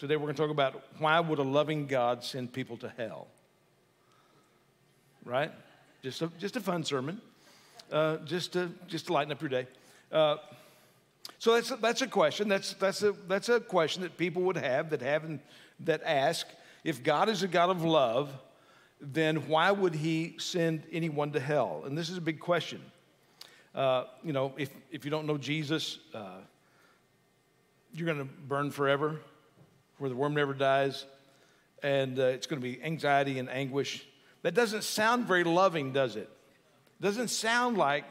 Today 0.00 0.16
we're 0.16 0.22
going 0.22 0.34
to 0.34 0.40
talk 0.40 0.50
about 0.50 0.82
why 0.98 1.20
would 1.20 1.38
a 1.38 1.42
loving 1.42 1.86
God 1.86 2.24
send 2.24 2.54
people 2.54 2.78
to 2.78 2.90
hell? 2.96 3.26
Right? 5.26 5.52
Just 6.02 6.22
a, 6.22 6.28
just 6.38 6.56
a 6.56 6.60
fun 6.60 6.84
sermon, 6.84 7.20
uh, 7.92 8.16
just, 8.24 8.54
to, 8.54 8.70
just 8.88 9.08
to 9.08 9.12
lighten 9.12 9.30
up 9.30 9.42
your 9.42 9.50
day. 9.50 9.66
Uh, 10.10 10.36
so 11.38 11.52
that's 11.52 11.70
a, 11.70 11.76
that's 11.76 12.00
a 12.00 12.06
question. 12.06 12.48
That's, 12.48 12.72
that's, 12.72 13.02
a, 13.02 13.12
that's 13.28 13.50
a 13.50 13.60
question 13.60 14.00
that 14.00 14.16
people 14.16 14.40
would 14.44 14.56
have 14.56 14.88
that 14.88 15.02
have 15.02 15.24
and 15.24 15.38
that 15.80 16.00
ask 16.06 16.46
if 16.82 17.02
God 17.02 17.28
is 17.28 17.42
a 17.42 17.48
God 17.48 17.68
of 17.68 17.84
love, 17.84 18.30
then 19.02 19.48
why 19.48 19.70
would 19.70 19.94
he 19.94 20.34
send 20.38 20.82
anyone 20.90 21.30
to 21.32 21.40
hell? 21.40 21.82
And 21.84 21.98
this 21.98 22.08
is 22.08 22.16
a 22.16 22.22
big 22.22 22.40
question. 22.40 22.80
Uh, 23.74 24.04
you 24.24 24.32
know, 24.32 24.54
if, 24.56 24.70
if 24.90 25.04
you 25.04 25.10
don't 25.10 25.26
know 25.26 25.36
Jesus, 25.36 25.98
uh, 26.14 26.38
you're 27.92 28.06
going 28.06 28.26
to 28.26 28.32
burn 28.48 28.70
forever, 28.70 29.20
where 30.00 30.08
the 30.08 30.16
worm 30.16 30.34
never 30.34 30.54
dies, 30.54 31.04
and 31.82 32.18
uh, 32.18 32.24
it's 32.24 32.46
going 32.46 32.60
to 32.60 32.66
be 32.66 32.82
anxiety 32.82 33.38
and 33.38 33.50
anguish. 33.50 34.06
That 34.42 34.54
doesn't 34.54 34.82
sound 34.82 35.26
very 35.26 35.44
loving, 35.44 35.92
does 35.92 36.16
it? 36.16 36.28
Doesn't 37.00 37.28
sound 37.28 37.76
like 37.76 38.04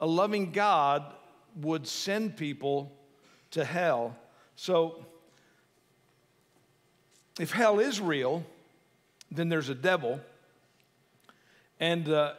a 0.00 0.06
loving 0.06 0.52
God 0.52 1.04
would 1.60 1.86
send 1.86 2.36
people 2.36 2.92
to 3.52 3.64
hell. 3.64 4.14
So, 4.56 5.06
if 7.40 7.50
hell 7.50 7.78
is 7.78 8.00
real, 8.00 8.44
then 9.30 9.48
there's 9.48 9.70
a 9.70 9.74
devil. 9.74 10.20
And 11.80 12.08
uh, 12.08 12.34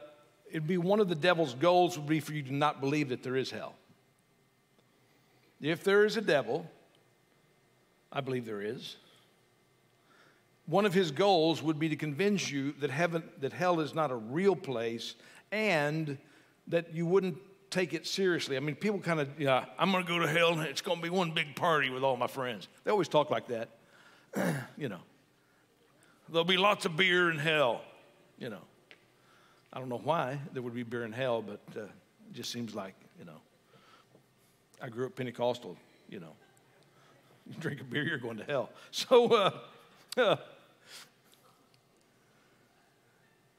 it'd 0.49 0.67
be 0.67 0.77
one 0.77 0.99
of 0.99 1.09
the 1.09 1.15
devil's 1.15 1.55
goals 1.55 1.97
would 1.97 2.07
be 2.07 2.19
for 2.19 2.33
you 2.33 2.43
to 2.43 2.53
not 2.53 2.79
believe 2.79 3.09
that 3.09 3.23
there 3.23 3.35
is 3.35 3.49
hell. 3.49 3.73
If 5.61 5.83
there 5.83 6.05
is 6.05 6.17
a 6.17 6.21
devil, 6.21 6.69
I 8.13 8.21
believe 8.21 8.45
there 8.45 8.61
is. 8.61 8.95
One 10.67 10.85
of 10.85 10.93
his 10.93 11.11
goals 11.11 11.61
would 11.61 11.79
be 11.79 11.89
to 11.89 11.95
convince 11.95 12.49
you 12.49 12.73
that 12.79 12.91
heaven, 12.91 13.23
that 13.41 13.51
hell 13.51 13.79
is 13.81 13.93
not 13.93 14.11
a 14.11 14.15
real 14.15 14.55
place, 14.55 15.15
and 15.51 16.17
that 16.67 16.93
you 16.93 17.05
wouldn't 17.05 17.37
take 17.69 17.93
it 17.93 18.05
seriously. 18.05 18.55
I 18.55 18.59
mean, 18.59 18.75
people 18.75 18.99
kind 18.99 19.19
of, 19.19 19.27
yeah, 19.39 19.65
I'm 19.77 19.91
going 19.91 20.05
to 20.05 20.09
go 20.09 20.19
to 20.19 20.27
hell, 20.27 20.53
and 20.53 20.61
it's 20.61 20.81
going 20.81 20.97
to 20.97 21.03
be 21.03 21.09
one 21.09 21.31
big 21.31 21.55
party 21.55 21.89
with 21.89 22.03
all 22.03 22.15
my 22.15 22.27
friends. 22.27 22.67
They 22.83 22.91
always 22.91 23.07
talk 23.07 23.31
like 23.31 23.47
that. 23.47 23.69
you 24.77 24.87
know, 24.87 24.99
there'll 26.29 26.45
be 26.45 26.57
lots 26.57 26.85
of 26.85 26.95
beer 26.95 27.31
in 27.31 27.39
hell. 27.39 27.81
You 28.37 28.51
know, 28.51 28.61
I 29.73 29.79
don't 29.79 29.89
know 29.89 30.01
why 30.03 30.39
there 30.53 30.61
would 30.61 30.75
be 30.75 30.83
beer 30.83 31.03
in 31.03 31.11
hell, 31.11 31.41
but 31.41 31.61
uh, 31.75 31.85
it 31.85 31.89
just 32.33 32.51
seems 32.51 32.75
like, 32.75 32.93
you 33.17 33.25
know, 33.25 33.41
I 34.81 34.89
grew 34.89 35.07
up 35.07 35.15
Pentecostal, 35.15 35.75
you 36.09 36.19
know. 36.19 36.35
You 37.47 37.55
drink 37.59 37.81
a 37.81 37.83
beer, 37.83 38.03
you're 38.03 38.17
going 38.17 38.37
to 38.37 38.43
hell. 38.43 38.69
So, 38.91 39.33
uh, 39.33 39.51
uh, 40.17 40.35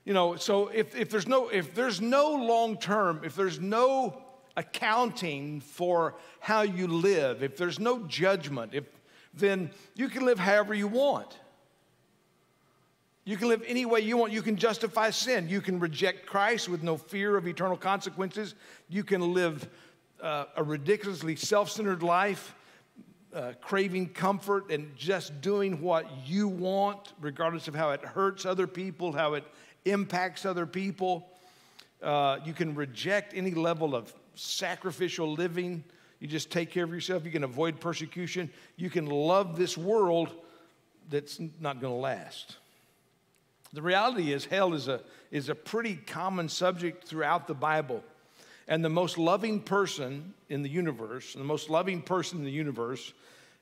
you 0.04 0.12
know, 0.12 0.36
so 0.36 0.68
if, 0.68 0.94
if 0.94 1.10
there's 1.10 1.26
no 1.26 1.48
if 1.48 1.74
there's 1.74 2.00
no 2.00 2.32
long 2.34 2.76
term, 2.76 3.22
if 3.24 3.34
there's 3.34 3.58
no 3.58 4.22
accounting 4.56 5.60
for 5.60 6.14
how 6.40 6.62
you 6.62 6.86
live, 6.86 7.42
if 7.42 7.56
there's 7.56 7.80
no 7.80 8.00
judgment, 8.06 8.74
if 8.74 8.84
then 9.32 9.70
you 9.94 10.08
can 10.08 10.24
live 10.24 10.38
however 10.38 10.74
you 10.74 10.86
want. 10.86 11.38
You 13.24 13.38
can 13.38 13.48
live 13.48 13.64
any 13.66 13.86
way 13.86 14.00
you 14.00 14.18
want. 14.18 14.32
You 14.32 14.42
can 14.42 14.56
justify 14.56 15.10
sin. 15.10 15.48
You 15.48 15.62
can 15.62 15.80
reject 15.80 16.26
Christ 16.26 16.68
with 16.68 16.82
no 16.82 16.96
fear 16.96 17.36
of 17.36 17.48
eternal 17.48 17.76
consequences. 17.76 18.54
You 18.88 19.02
can 19.02 19.32
live 19.32 19.66
uh, 20.22 20.44
a 20.56 20.62
ridiculously 20.62 21.34
self 21.34 21.70
centered 21.70 22.02
life, 22.02 22.54
uh, 23.34 23.52
craving 23.60 24.08
comfort 24.08 24.70
and 24.70 24.94
just 24.96 25.40
doing 25.40 25.80
what 25.80 26.06
you 26.24 26.46
want, 26.46 27.12
regardless 27.20 27.66
of 27.66 27.74
how 27.74 27.90
it 27.90 28.00
hurts 28.04 28.46
other 28.46 28.66
people, 28.66 29.12
how 29.12 29.34
it 29.34 29.44
impacts 29.84 30.46
other 30.46 30.66
people. 30.66 31.28
Uh, 32.02 32.38
you 32.44 32.52
can 32.52 32.74
reject 32.74 33.34
any 33.34 33.50
level 33.50 33.94
of 33.94 34.14
sacrificial 34.34 35.32
living. 35.32 35.82
You 36.20 36.28
just 36.28 36.50
take 36.50 36.70
care 36.70 36.84
of 36.84 36.92
yourself. 36.92 37.24
You 37.24 37.30
can 37.30 37.44
avoid 37.44 37.80
persecution. 37.80 38.50
You 38.76 38.88
can 38.88 39.06
love 39.06 39.56
this 39.56 39.76
world 39.76 40.32
that's 41.10 41.40
not 41.60 41.80
going 41.80 41.92
to 41.92 41.98
last. 41.98 42.56
The 43.72 43.82
reality 43.82 44.32
is, 44.32 44.44
hell 44.44 44.74
is 44.74 44.86
a, 44.86 45.00
is 45.32 45.48
a 45.48 45.54
pretty 45.54 45.96
common 45.96 46.48
subject 46.48 47.08
throughout 47.08 47.48
the 47.48 47.54
Bible. 47.54 48.04
And 48.66 48.84
the 48.84 48.88
most 48.90 49.18
loving 49.18 49.60
person 49.60 50.34
in 50.48 50.62
the 50.62 50.70
universe, 50.70 51.34
the 51.34 51.44
most 51.44 51.68
loving 51.68 52.00
person 52.00 52.38
in 52.38 52.44
the 52.44 52.50
universe 52.50 53.12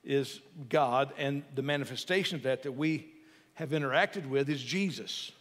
is 0.04 0.40
God, 0.68 1.12
and 1.16 1.42
the 1.54 1.62
manifestation 1.62 2.36
of 2.36 2.42
that 2.44 2.62
that 2.62 2.72
we 2.72 3.08
have 3.54 3.70
interacted 3.70 4.28
with 4.28 4.48
is 4.48 4.62
Jesus. 4.62 5.32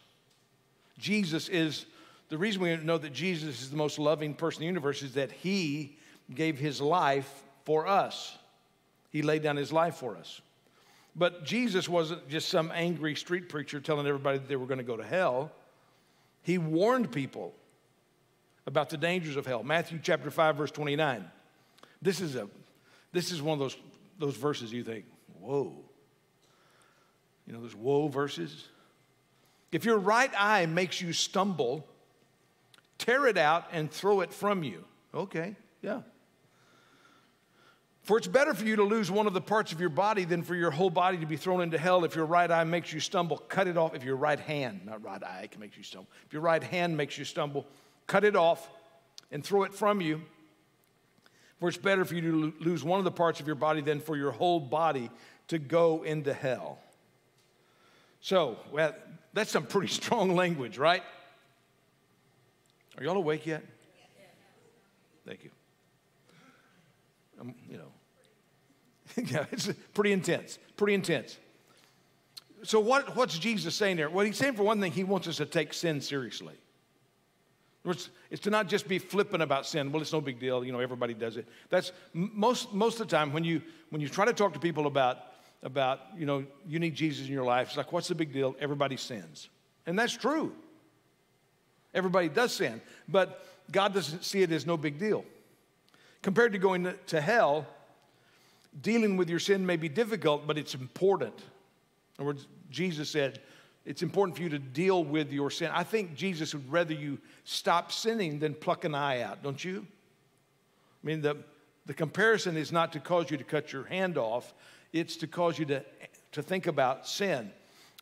Jesus 0.98 1.48
is 1.48 1.86
the 2.28 2.38
reason 2.38 2.62
we 2.62 2.76
know 2.76 2.98
that 2.98 3.12
Jesus 3.12 3.60
is 3.60 3.70
the 3.70 3.76
most 3.76 3.98
loving 3.98 4.34
person 4.34 4.62
in 4.62 4.66
the 4.66 4.70
universe 4.70 5.02
is 5.02 5.14
that 5.14 5.32
he 5.32 5.98
gave 6.34 6.58
his 6.58 6.80
life 6.80 7.42
for 7.64 7.86
us. 7.86 8.36
He 9.10 9.22
laid 9.22 9.42
down 9.42 9.56
his 9.56 9.72
life 9.72 9.96
for 9.96 10.16
us. 10.16 10.40
But 11.14 11.44
Jesus 11.44 11.88
wasn't 11.88 12.26
just 12.28 12.48
some 12.48 12.72
angry 12.74 13.14
street 13.16 13.48
preacher 13.48 13.80
telling 13.80 14.06
everybody 14.06 14.38
that 14.38 14.48
they 14.48 14.56
were 14.56 14.66
going 14.66 14.78
to 14.78 14.84
go 14.84 14.96
to 14.96 15.04
hell. 15.04 15.52
He 16.42 16.56
warned 16.56 17.12
people 17.12 17.52
about 18.66 18.90
the 18.90 18.96
dangers 18.96 19.36
of 19.36 19.46
hell. 19.46 19.62
Matthew 19.62 19.98
chapter 20.02 20.30
5 20.30 20.56
verse 20.56 20.70
29. 20.70 21.24
This 22.00 22.20
is 22.20 22.36
a 22.36 22.48
this 23.12 23.30
is 23.30 23.42
one 23.42 23.54
of 23.54 23.58
those 23.60 23.76
those 24.18 24.36
verses 24.36 24.72
you 24.72 24.84
think, 24.84 25.04
"Whoa." 25.40 25.84
You 27.46 27.52
know, 27.52 27.62
those 27.62 27.74
whoa 27.74 28.08
verses. 28.08 28.68
If 29.70 29.84
your 29.84 29.98
right 29.98 30.30
eye 30.36 30.66
makes 30.66 31.00
you 31.00 31.12
stumble, 31.12 31.86
tear 32.98 33.26
it 33.26 33.38
out 33.38 33.66
and 33.72 33.90
throw 33.90 34.20
it 34.20 34.32
from 34.32 34.62
you. 34.62 34.84
Okay, 35.14 35.56
yeah. 35.80 36.02
For 38.02 38.18
it's 38.18 38.26
better 38.26 38.52
for 38.52 38.64
you 38.64 38.76
to 38.76 38.82
lose 38.82 39.10
one 39.10 39.26
of 39.28 39.32
the 39.32 39.40
parts 39.40 39.72
of 39.72 39.80
your 39.80 39.88
body 39.88 40.24
than 40.24 40.42
for 40.42 40.56
your 40.56 40.72
whole 40.72 40.90
body 40.90 41.18
to 41.18 41.26
be 41.26 41.36
thrown 41.36 41.60
into 41.60 41.78
hell. 41.78 42.04
If 42.04 42.16
your 42.16 42.26
right 42.26 42.50
eye 42.50 42.64
makes 42.64 42.92
you 42.92 42.98
stumble, 42.98 43.36
cut 43.36 43.68
it 43.68 43.76
off. 43.76 43.94
If 43.94 44.02
your 44.02 44.16
right 44.16 44.40
hand, 44.40 44.86
not 44.86 45.04
right 45.04 45.22
eye, 45.22 45.48
can 45.50 45.60
make 45.60 45.76
you 45.76 45.84
stumble. 45.84 46.10
If 46.26 46.32
your 46.32 46.42
right 46.42 46.62
hand 46.62 46.96
makes 46.96 47.16
you 47.16 47.24
stumble, 47.24 47.66
cut 48.12 48.24
it 48.24 48.36
off 48.36 48.68
and 49.30 49.42
throw 49.42 49.62
it 49.62 49.72
from 49.72 50.02
you. 50.02 50.20
For 51.58 51.70
it's 51.70 51.78
better 51.78 52.04
for 52.04 52.14
you 52.14 52.20
to 52.20 52.54
lose 52.60 52.84
one 52.84 52.98
of 52.98 53.04
the 53.04 53.10
parts 53.10 53.40
of 53.40 53.46
your 53.46 53.56
body 53.56 53.80
than 53.80 54.00
for 54.00 54.18
your 54.18 54.32
whole 54.32 54.60
body 54.60 55.10
to 55.48 55.58
go 55.58 56.02
into 56.02 56.34
hell. 56.34 56.78
So, 58.20 58.58
well, 58.70 58.94
that's 59.32 59.50
some 59.50 59.64
pretty 59.64 59.86
strong 60.00 60.34
language, 60.34 60.76
right? 60.76 61.02
Are 62.98 63.04
y'all 63.04 63.16
awake 63.16 63.46
yet? 63.46 63.64
Thank 65.26 65.44
you. 65.44 65.50
Um, 67.40 67.54
you 67.66 67.78
know, 67.78 67.92
yeah, 69.24 69.46
it's 69.50 69.70
pretty 69.94 70.12
intense, 70.12 70.58
pretty 70.76 70.92
intense. 70.92 71.38
So, 72.62 72.78
what, 72.78 73.16
what's 73.16 73.38
Jesus 73.38 73.74
saying 73.74 73.96
there? 73.96 74.10
Well, 74.10 74.26
he's 74.26 74.36
saying 74.36 74.54
for 74.54 74.64
one 74.64 74.80
thing, 74.82 74.92
he 74.92 75.02
wants 75.02 75.26
us 75.28 75.36
to 75.36 75.46
take 75.46 75.72
sin 75.72 76.02
seriously. 76.02 76.54
It's, 77.84 78.10
it's 78.30 78.42
to 78.42 78.50
not 78.50 78.68
just 78.68 78.86
be 78.86 78.98
flippant 78.98 79.42
about 79.42 79.66
sin. 79.66 79.90
Well, 79.90 80.00
it's 80.02 80.12
no 80.12 80.20
big 80.20 80.38
deal. 80.38 80.64
You 80.64 80.72
know, 80.72 80.78
everybody 80.78 81.14
does 81.14 81.36
it. 81.36 81.46
That's 81.68 81.90
most, 82.12 82.72
most 82.72 83.00
of 83.00 83.08
the 83.08 83.16
time 83.16 83.32
when 83.32 83.42
you, 83.42 83.60
when 83.90 84.00
you 84.00 84.08
try 84.08 84.24
to 84.24 84.32
talk 84.32 84.52
to 84.52 84.60
people 84.60 84.86
about, 84.86 85.18
about, 85.62 86.00
you 86.16 86.24
know, 86.24 86.44
you 86.66 86.78
need 86.78 86.94
Jesus 86.94 87.26
in 87.26 87.32
your 87.32 87.44
life, 87.44 87.68
it's 87.68 87.76
like, 87.76 87.92
what's 87.92 88.08
the 88.08 88.14
big 88.14 88.32
deal? 88.32 88.54
Everybody 88.60 88.96
sins. 88.96 89.48
And 89.86 89.98
that's 89.98 90.16
true. 90.16 90.54
Everybody 91.92 92.28
does 92.28 92.52
sin. 92.52 92.80
But 93.08 93.44
God 93.70 93.94
doesn't 93.94 94.24
see 94.24 94.42
it 94.42 94.52
as 94.52 94.64
no 94.64 94.76
big 94.76 94.98
deal. 94.98 95.24
Compared 96.22 96.52
to 96.52 96.58
going 96.58 96.94
to 97.08 97.20
hell, 97.20 97.66
dealing 98.80 99.16
with 99.16 99.28
your 99.28 99.40
sin 99.40 99.66
may 99.66 99.76
be 99.76 99.88
difficult, 99.88 100.46
but 100.46 100.56
it's 100.56 100.74
important. 100.74 101.36
In 101.36 102.22
other 102.22 102.26
words, 102.26 102.46
Jesus 102.70 103.10
said, 103.10 103.40
it's 103.84 104.02
important 104.02 104.36
for 104.36 104.42
you 104.42 104.48
to 104.50 104.58
deal 104.58 105.02
with 105.02 105.32
your 105.32 105.50
sin. 105.50 105.70
I 105.72 105.82
think 105.82 106.14
Jesus 106.14 106.54
would 106.54 106.70
rather 106.70 106.94
you 106.94 107.18
stop 107.44 107.90
sinning 107.90 108.38
than 108.38 108.54
pluck 108.54 108.84
an 108.84 108.94
eye 108.94 109.22
out, 109.22 109.42
don't 109.42 109.62
you? 109.62 109.86
I 111.02 111.06
mean, 111.06 111.20
the, 111.20 111.36
the 111.86 111.94
comparison 111.94 112.56
is 112.56 112.70
not 112.70 112.92
to 112.92 113.00
cause 113.00 113.30
you 113.30 113.36
to 113.36 113.44
cut 113.44 113.72
your 113.72 113.84
hand 113.84 114.18
off, 114.18 114.54
it's 114.92 115.16
to 115.16 115.26
cause 115.26 115.58
you 115.58 115.64
to, 115.66 115.84
to 116.32 116.42
think 116.42 116.66
about 116.66 117.08
sin. 117.08 117.50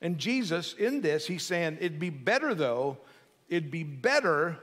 And 0.03 0.19
Jesus, 0.19 0.75
in 0.75 1.01
this, 1.01 1.27
he's 1.27 1.43
saying 1.43 1.79
it'd 1.81 1.99
be 1.99 2.11
better, 2.11 2.55
though, 2.55 2.99
it'd 3.49 3.71
be 3.71 3.85
better 3.85 4.59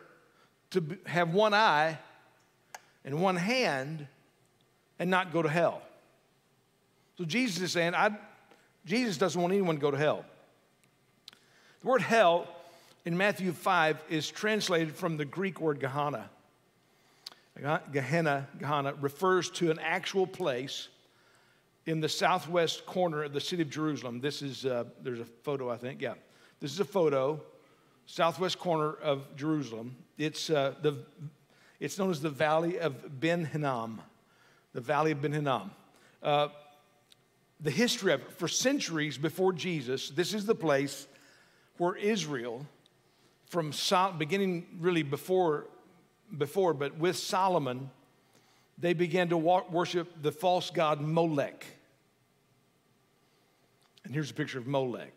to 0.71 0.97
have 1.05 1.33
one 1.33 1.53
eye 1.53 1.97
and 3.05 3.21
one 3.21 3.35
hand 3.35 4.07
and 4.99 5.09
not 5.09 5.31
go 5.31 5.41
to 5.41 5.49
hell. 5.49 5.81
So 7.17 7.25
Jesus 7.25 7.61
is 7.61 7.71
saying, 7.71 7.95
I, 7.95 8.15
Jesus 8.85 9.17
doesn't 9.17 9.39
want 9.39 9.53
anyone 9.53 9.75
to 9.75 9.81
go 9.81 9.91
to 9.91 9.97
hell. 9.97 10.25
The 11.87 11.91
word 11.91 12.01
hell 12.01 12.49
in 13.05 13.15
Matthew 13.15 13.53
5 13.53 14.03
is 14.09 14.29
translated 14.29 14.93
from 14.93 15.15
the 15.15 15.23
Greek 15.23 15.61
word 15.61 15.79
Gehenna. 15.79 16.29
Gehenna, 17.93 18.45
Gehenna 18.59 18.93
refers 18.95 19.49
to 19.51 19.71
an 19.71 19.79
actual 19.79 20.27
place 20.27 20.89
in 21.85 22.01
the 22.01 22.09
southwest 22.09 22.85
corner 22.85 23.23
of 23.23 23.31
the 23.31 23.39
city 23.39 23.61
of 23.61 23.69
Jerusalem. 23.69 24.19
This 24.19 24.41
is, 24.41 24.65
uh, 24.65 24.83
there's 25.01 25.21
a 25.21 25.25
photo, 25.43 25.71
I 25.71 25.77
think. 25.77 26.01
Yeah. 26.01 26.15
This 26.59 26.73
is 26.73 26.81
a 26.81 26.85
photo, 26.85 27.41
southwest 28.05 28.59
corner 28.59 28.91
of 28.95 29.37
Jerusalem. 29.37 29.95
It's, 30.17 30.49
uh, 30.49 30.73
the, 30.81 31.05
it's 31.79 31.97
known 31.97 32.11
as 32.11 32.19
the 32.19 32.29
Valley 32.29 32.81
of 32.81 33.21
Ben 33.21 33.45
Hinnom. 33.45 34.01
The 34.73 34.81
Valley 34.81 35.13
of 35.13 35.21
Ben 35.21 35.31
Hinnom. 35.31 35.71
Uh, 36.21 36.49
the 37.61 37.71
history 37.71 38.11
of 38.11 38.23
it, 38.23 38.33
for 38.33 38.49
centuries 38.49 39.17
before 39.17 39.53
Jesus, 39.53 40.09
this 40.09 40.33
is 40.33 40.45
the 40.45 40.53
place 40.53 41.07
where 41.77 41.95
Israel, 41.95 42.65
from 43.47 43.71
Sol- 43.71 44.13
beginning 44.13 44.67
really 44.79 45.03
before, 45.03 45.65
before, 46.37 46.73
but 46.73 46.97
with 46.97 47.17
Solomon, 47.17 47.89
they 48.77 48.93
began 48.93 49.29
to 49.29 49.37
worship 49.37 50.21
the 50.21 50.31
false 50.31 50.69
god 50.69 51.01
Molech. 51.01 51.65
And 54.03 54.13
here's 54.13 54.31
a 54.31 54.33
picture 54.33 54.59
of 54.59 54.67
Molech. 54.67 55.13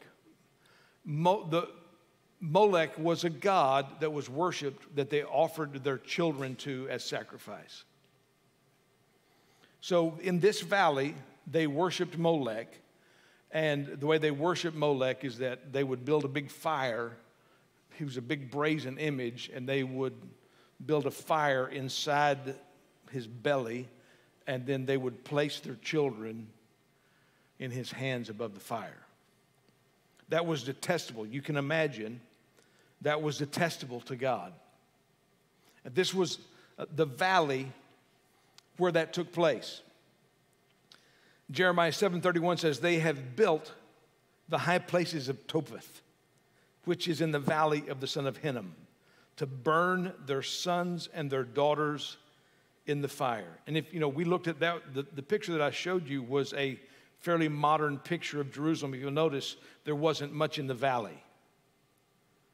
Mo- 1.04 1.46
the, 1.48 1.68
Molech 2.40 2.98
was 2.98 3.24
a 3.24 3.30
god 3.30 4.00
that 4.00 4.12
was 4.12 4.30
worshiped 4.30 4.96
that 4.96 5.10
they 5.10 5.22
offered 5.22 5.84
their 5.84 5.98
children 5.98 6.56
to 6.56 6.88
as 6.88 7.04
sacrifice. 7.04 7.84
So 9.80 10.18
in 10.22 10.40
this 10.40 10.60
valley, 10.60 11.14
they 11.46 11.66
worshiped 11.66 12.16
Molech. 12.16 12.68
And 13.52 13.86
the 13.86 14.06
way 14.06 14.18
they 14.18 14.30
worship 14.30 14.74
Molech 14.74 15.24
is 15.24 15.38
that 15.38 15.72
they 15.72 15.82
would 15.82 16.04
build 16.04 16.24
a 16.24 16.28
big 16.28 16.50
fire. 16.50 17.16
He 17.96 18.04
was 18.04 18.16
a 18.16 18.22
big 18.22 18.50
brazen 18.50 18.98
image, 18.98 19.50
and 19.52 19.68
they 19.68 19.82
would 19.82 20.14
build 20.84 21.06
a 21.06 21.10
fire 21.10 21.66
inside 21.68 22.38
his 23.10 23.26
belly, 23.26 23.88
and 24.46 24.66
then 24.66 24.86
they 24.86 24.96
would 24.96 25.24
place 25.24 25.60
their 25.60 25.76
children 25.76 26.46
in 27.58 27.70
his 27.70 27.90
hands 27.90 28.28
above 28.28 28.54
the 28.54 28.60
fire. 28.60 29.02
That 30.28 30.46
was 30.46 30.62
detestable. 30.62 31.26
You 31.26 31.42
can 31.42 31.56
imagine 31.56 32.20
that 33.02 33.20
was 33.20 33.38
detestable 33.38 34.00
to 34.02 34.16
God. 34.16 34.52
And 35.84 35.94
this 35.94 36.14
was 36.14 36.38
uh, 36.78 36.86
the 36.94 37.04
valley 37.04 37.70
where 38.76 38.92
that 38.92 39.12
took 39.12 39.32
place. 39.32 39.82
Jeremiah 41.50 41.92
7:31 41.92 42.58
says 42.58 42.80
they 42.80 43.00
have 43.00 43.34
built 43.34 43.74
the 44.48 44.58
high 44.58 44.78
places 44.78 45.28
of 45.28 45.46
Topheth, 45.46 46.02
which 46.84 47.08
is 47.08 47.20
in 47.20 47.32
the 47.32 47.38
valley 47.38 47.88
of 47.88 48.00
the 48.00 48.06
son 48.06 48.26
of 48.26 48.38
Hinnom, 48.38 48.74
to 49.36 49.46
burn 49.46 50.12
their 50.26 50.42
sons 50.42 51.08
and 51.12 51.30
their 51.30 51.44
daughters 51.44 52.18
in 52.86 53.00
the 53.00 53.08
fire. 53.08 53.58
And 53.66 53.76
if 53.76 53.92
you 53.92 54.00
know, 54.00 54.08
we 54.08 54.24
looked 54.24 54.48
at 54.48 54.60
that, 54.60 54.94
the, 54.94 55.02
the 55.14 55.22
picture 55.22 55.52
that 55.52 55.60
I 55.60 55.70
showed 55.70 56.08
you 56.08 56.22
was 56.22 56.52
a 56.54 56.78
fairly 57.18 57.48
modern 57.48 57.98
picture 57.98 58.40
of 58.40 58.52
Jerusalem. 58.52 58.94
If 58.94 59.00
you'll 59.00 59.10
notice 59.10 59.56
there 59.84 59.94
wasn't 59.94 60.32
much 60.32 60.58
in 60.58 60.66
the 60.66 60.74
valley. 60.74 61.22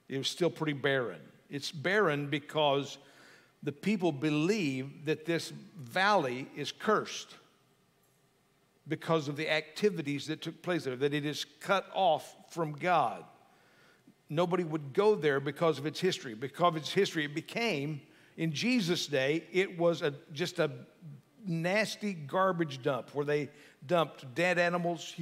It 0.09 0.19
was 0.19 0.29
still 0.29 0.51
pretty 0.51 0.73
barren. 0.73 1.21
It's 1.51 1.71
barren 1.71 2.29
because 2.29 2.99
the 3.63 3.73
people 3.73 4.13
believe 4.13 5.07
that 5.07 5.25
this 5.25 5.53
valley 5.79 6.49
is 6.57 6.73
cursed 6.73 7.35
because 8.89 9.29
of 9.29 9.37
the 9.37 9.51
activities 9.51 10.27
that 10.27 10.41
took 10.41 10.63
place 10.63 10.85
there, 10.85 10.97
that 10.97 11.13
it 11.13 11.27
is 11.27 11.45
cut 11.61 11.87
off 11.95 12.37
from 12.51 12.73
God. 12.73 13.25
Nobody 14.29 14.65
would 14.65 14.93
go 14.93 15.15
there 15.15 15.41
because 15.41 15.79
of 15.79 15.87
its 15.87 16.01
history. 16.01 16.35
Because 16.35 16.69
of 16.69 16.77
its 16.77 16.93
history, 16.93 17.25
it 17.25 17.35
became, 17.35 18.01
in 18.37 18.53
Jesus' 18.53 19.07
day, 19.07 19.45
it 19.53 19.79
was 19.79 20.03
a, 20.03 20.15
just 20.33 20.59
a 20.59 20.71
nasty 21.45 22.13
garbage 22.13 22.83
dump 22.83 23.15
where 23.15 23.25
they 23.25 23.51
dumped 23.87 24.35
dead 24.35 24.59
animals, 24.59 25.15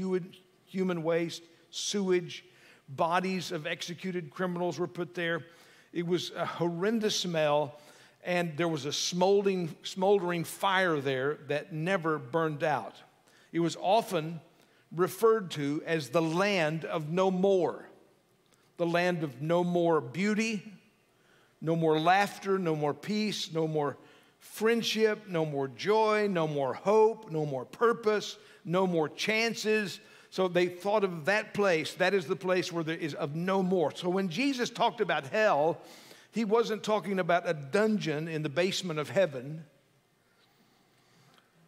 human 0.67 1.03
waste, 1.03 1.43
sewage, 1.71 2.45
bodies 2.89 3.53
of 3.53 3.67
executed 3.67 4.31
criminals 4.31 4.79
were 4.79 4.87
put 4.87 5.15
there. 5.15 5.45
It 5.93 6.07
was 6.07 6.33
a 6.37 6.45
horrendous 6.45 7.19
smell, 7.19 7.79
and 8.25 8.57
there 8.57 8.69
was 8.69 8.85
a 8.85 8.93
smoldering, 8.93 9.75
smoldering 9.83 10.45
fire 10.45 11.01
there 11.01 11.39
that 11.49 11.73
never 11.73 12.19
burned 12.19 12.65
out. 12.65 12.95
It 13.55 13.61
was 13.61 13.77
often 13.81 14.41
referred 14.91 15.53
to 15.53 15.81
as 15.87 16.09
the 16.09 16.21
land 16.21 16.85
of 16.85 17.09
no 17.09 17.31
more, 17.31 17.89
the 18.79 18.85
land 18.85 19.23
of 19.23 19.41
no 19.41 19.63
more 19.63 20.01
beauty, 20.01 20.61
no 21.61 21.77
more 21.77 22.01
laughter, 22.01 22.59
no 22.59 22.75
more 22.75 22.93
peace, 22.93 23.53
no 23.53 23.69
more 23.69 23.97
friendship, 24.41 25.29
no 25.29 25.47
more 25.47 25.69
joy, 25.69 26.27
no 26.29 26.49
more 26.49 26.75
hope, 26.75 27.31
no 27.31 27.47
more 27.47 27.65
purpose, 27.65 28.37
no 28.65 28.89
more 28.89 29.09
chances. 29.09 30.01
So 30.31 30.49
they 30.49 30.67
thought 30.67 31.05
of 31.05 31.27
that 31.27 31.55
place, 31.55 31.95
that 31.95 32.13
is 32.13 32.27
the 32.27 32.35
place 32.35 32.73
where 32.73 32.83
there 32.83 32.97
is 32.97 33.15
of 33.15 33.37
no 33.37 33.63
more. 33.63 33.95
So 33.95 34.09
when 34.09 34.31
Jesus 34.31 34.69
talked 34.69 35.01
about 35.01 35.29
hell, 35.29 35.81
he 36.33 36.45
wasn't 36.45 36.83
talking 36.83 37.21
about 37.21 37.49
a 37.49 37.55
dungeon 37.55 38.27
in 38.27 38.43
the 38.43 38.49
basement 38.49 38.99
of 38.99 39.11
heaven. 39.11 39.65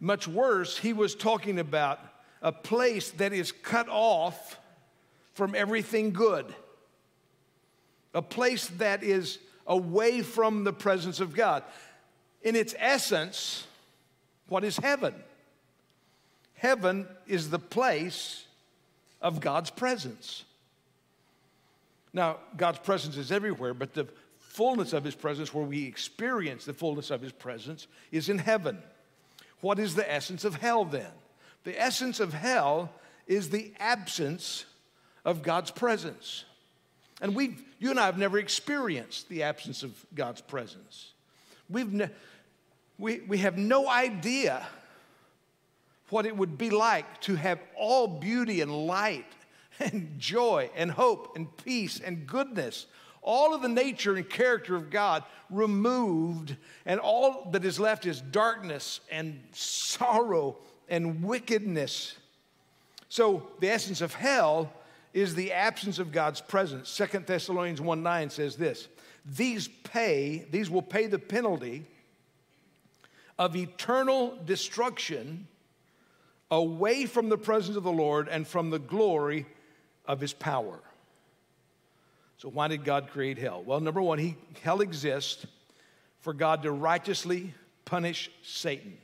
Much 0.00 0.28
worse, 0.28 0.76
he 0.76 0.92
was 0.92 1.14
talking 1.14 1.58
about 1.58 2.00
a 2.42 2.52
place 2.52 3.10
that 3.12 3.32
is 3.32 3.52
cut 3.52 3.88
off 3.88 4.58
from 5.32 5.54
everything 5.54 6.12
good, 6.12 6.46
a 8.14 8.22
place 8.22 8.68
that 8.78 9.02
is 9.02 9.38
away 9.66 10.22
from 10.22 10.64
the 10.64 10.72
presence 10.72 11.20
of 11.20 11.34
God. 11.34 11.62
In 12.42 12.56
its 12.56 12.74
essence, 12.78 13.66
what 14.48 14.64
is 14.64 14.76
heaven? 14.76 15.14
Heaven 16.54 17.06
is 17.26 17.50
the 17.50 17.58
place 17.58 18.44
of 19.20 19.40
God's 19.40 19.70
presence. 19.70 20.44
Now, 22.12 22.38
God's 22.56 22.78
presence 22.78 23.16
is 23.16 23.30
everywhere, 23.30 23.74
but 23.74 23.92
the 23.92 24.08
fullness 24.38 24.94
of 24.94 25.04
His 25.04 25.14
presence, 25.14 25.52
where 25.52 25.64
we 25.64 25.84
experience 25.84 26.64
the 26.64 26.72
fullness 26.72 27.10
of 27.10 27.20
His 27.20 27.32
presence, 27.32 27.86
is 28.10 28.28
in 28.28 28.38
heaven. 28.38 28.78
What 29.66 29.80
is 29.80 29.96
the 29.96 30.08
essence 30.08 30.44
of 30.44 30.54
hell 30.54 30.84
then? 30.84 31.10
The 31.64 31.76
essence 31.76 32.20
of 32.20 32.32
hell 32.32 32.92
is 33.26 33.50
the 33.50 33.72
absence 33.80 34.64
of 35.24 35.42
God's 35.42 35.72
presence. 35.72 36.44
And 37.20 37.34
we, 37.34 37.56
you 37.80 37.90
and 37.90 37.98
I 37.98 38.06
have 38.06 38.16
never 38.16 38.38
experienced 38.38 39.28
the 39.28 39.42
absence 39.42 39.82
of 39.82 39.92
God's 40.14 40.40
presence. 40.40 41.14
We've 41.68 41.92
ne- 41.92 42.10
we, 42.96 43.22
we 43.22 43.38
have 43.38 43.58
no 43.58 43.88
idea 43.88 44.64
what 46.10 46.26
it 46.26 46.36
would 46.36 46.56
be 46.56 46.70
like 46.70 47.20
to 47.22 47.34
have 47.34 47.58
all 47.76 48.06
beauty 48.06 48.60
and 48.60 48.86
light 48.86 49.32
and 49.80 50.16
joy 50.16 50.70
and 50.76 50.92
hope 50.92 51.34
and 51.34 51.48
peace 51.56 51.98
and 51.98 52.24
goodness 52.24 52.86
all 53.26 53.54
of 53.54 53.60
the 53.60 53.68
nature 53.68 54.14
and 54.14 54.28
character 54.28 54.76
of 54.76 54.88
God 54.88 55.24
removed, 55.50 56.56
and 56.86 56.98
all 57.00 57.50
that 57.50 57.64
is 57.64 57.78
left 57.78 58.06
is 58.06 58.20
darkness 58.20 59.00
and 59.10 59.38
sorrow 59.52 60.56
and 60.88 61.22
wickedness. 61.22 62.16
So, 63.08 63.48
the 63.60 63.68
essence 63.68 64.00
of 64.00 64.14
hell 64.14 64.72
is 65.12 65.34
the 65.34 65.52
absence 65.52 65.98
of 65.98 66.12
God's 66.12 66.40
presence. 66.40 66.88
Second 66.88 67.26
Thessalonians 67.26 67.80
1 67.80 68.02
9 68.02 68.30
says 68.30 68.56
this 68.56 68.88
These 69.24 69.68
pay, 69.68 70.46
these 70.50 70.70
will 70.70 70.82
pay 70.82 71.06
the 71.06 71.18
penalty 71.18 71.84
of 73.38 73.56
eternal 73.56 74.38
destruction 74.46 75.48
away 76.50 77.06
from 77.06 77.28
the 77.28 77.38
presence 77.38 77.76
of 77.76 77.82
the 77.82 77.92
Lord 77.92 78.28
and 78.28 78.46
from 78.46 78.70
the 78.70 78.78
glory 78.78 79.46
of 80.06 80.20
his 80.20 80.32
power. 80.32 80.78
So, 82.38 82.50
why 82.50 82.68
did 82.68 82.84
God 82.84 83.08
create 83.10 83.38
hell? 83.38 83.62
Well, 83.64 83.80
number 83.80 84.02
one, 84.02 84.18
he, 84.18 84.36
hell 84.62 84.80
exists 84.80 85.46
for 86.20 86.34
God 86.34 86.62
to 86.64 86.70
righteously 86.70 87.54
punish 87.84 88.30
Satan. 88.42 88.98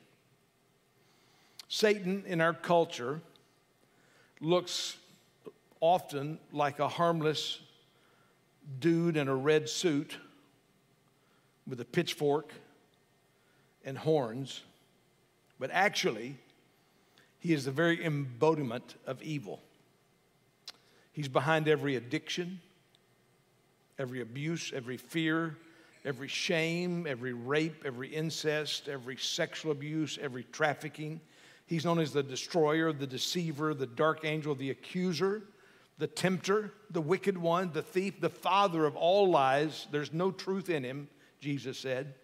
Satan 1.68 2.24
in 2.26 2.42
our 2.42 2.52
culture 2.52 3.22
looks 4.40 4.96
often 5.80 6.38
like 6.52 6.78
a 6.78 6.88
harmless 6.88 7.60
dude 8.78 9.16
in 9.16 9.28
a 9.28 9.34
red 9.34 9.68
suit 9.68 10.16
with 11.66 11.80
a 11.80 11.84
pitchfork 11.84 12.52
and 13.84 13.96
horns, 13.96 14.62
but 15.58 15.70
actually, 15.72 16.36
he 17.38 17.52
is 17.52 17.64
the 17.64 17.70
very 17.70 18.04
embodiment 18.04 18.96
of 19.06 19.22
evil. 19.22 19.60
He's 21.12 21.28
behind 21.28 21.68
every 21.68 21.96
addiction 21.96 22.60
every 23.98 24.20
abuse, 24.20 24.72
every 24.74 24.96
fear, 24.96 25.56
every 26.04 26.28
shame, 26.28 27.06
every 27.06 27.32
rape, 27.32 27.84
every 27.84 28.08
incest, 28.08 28.88
every 28.88 29.16
sexual 29.16 29.72
abuse, 29.72 30.18
every 30.20 30.44
trafficking. 30.44 31.20
He's 31.66 31.84
known 31.84 32.00
as 32.00 32.12
the 32.12 32.22
destroyer, 32.22 32.92
the 32.92 33.06
deceiver, 33.06 33.72
the 33.74 33.86
dark 33.86 34.24
angel, 34.24 34.54
the 34.54 34.70
accuser, 34.70 35.42
the 35.98 36.06
tempter, 36.06 36.72
the 36.90 37.00
wicked 37.00 37.38
one, 37.38 37.70
the 37.72 37.82
thief, 37.82 38.20
the 38.20 38.28
father 38.28 38.84
of 38.84 38.96
all 38.96 39.30
lies. 39.30 39.86
There's 39.92 40.12
no 40.12 40.30
truth 40.32 40.68
in 40.68 40.82
him, 40.82 41.08
Jesus 41.40 41.78
said. 41.78 42.14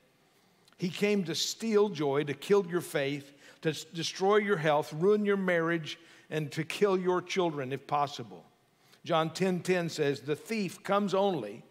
He 0.77 0.89
came 0.89 1.25
to 1.25 1.35
steal 1.35 1.89
joy, 1.89 2.25
to 2.25 2.35
kill 2.35 2.67
your 2.67 2.81
faith. 2.81 3.33
to 3.63 3.73
destroy 3.93 4.37
your 4.37 4.57
health, 4.57 4.93
ruin 4.93 5.25
your 5.25 5.37
marriage, 5.37 5.99
and 6.31 6.51
to 6.53 6.65
kill 6.65 6.99
your 6.99 7.21
children 7.21 7.73
if 7.73 7.87
possible. 7.87 8.45
John 9.05 9.31
10:10 9.31 9.35
10, 9.35 9.63
10 9.63 9.89
says, 9.89 10.21
"The 10.21 10.37
thief 10.37 10.83
comes 10.83 11.15
only 11.15 11.63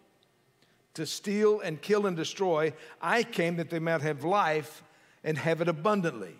to 0.94 1.06
steal 1.06 1.60
and 1.60 1.80
kill 1.80 2.06
and 2.06 2.16
destroy. 2.16 2.72
I 3.00 3.22
came 3.22 3.56
that 3.56 3.70
they 3.70 3.78
might 3.78 4.00
have 4.00 4.24
life 4.24 4.82
and 5.22 5.38
have 5.38 5.60
it 5.60 5.68
abundantly." 5.68 6.36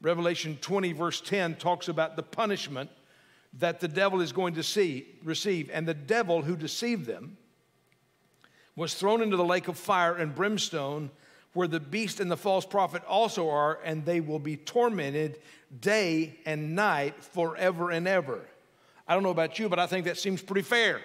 Revelation 0.00 0.58
20 0.60 0.92
verse 0.92 1.20
10 1.20 1.56
talks 1.56 1.88
about 1.88 2.16
the 2.16 2.22
punishment 2.22 2.90
that 3.54 3.80
the 3.80 3.88
devil 3.88 4.20
is 4.20 4.32
going 4.32 4.54
to 4.54 4.62
see, 4.62 5.06
receive. 5.22 5.70
And 5.72 5.88
the 5.88 5.94
devil 5.94 6.42
who 6.42 6.56
deceived 6.56 7.06
them 7.06 7.38
was 8.74 8.94
thrown 8.94 9.22
into 9.22 9.36
the 9.36 9.44
lake 9.44 9.68
of 9.68 9.78
fire 9.78 10.14
and 10.14 10.34
brimstone, 10.34 11.10
where 11.54 11.66
the 11.66 11.80
beast 11.80 12.20
and 12.20 12.30
the 12.30 12.36
false 12.36 12.66
prophet 12.66 13.02
also 13.06 13.48
are, 13.48 13.80
and 13.82 14.04
they 14.04 14.20
will 14.20 14.38
be 14.38 14.56
tormented 14.56 15.40
day 15.80 16.38
and 16.44 16.74
night 16.74 17.24
forever 17.24 17.90
and 17.90 18.06
ever. 18.06 18.46
I 19.08 19.14
don't 19.14 19.22
know 19.22 19.30
about 19.30 19.58
you, 19.58 19.68
but 19.68 19.78
I 19.78 19.86
think 19.86 20.06
that 20.06 20.18
seems 20.18 20.42
pretty 20.42 20.62
fair. 20.62 21.00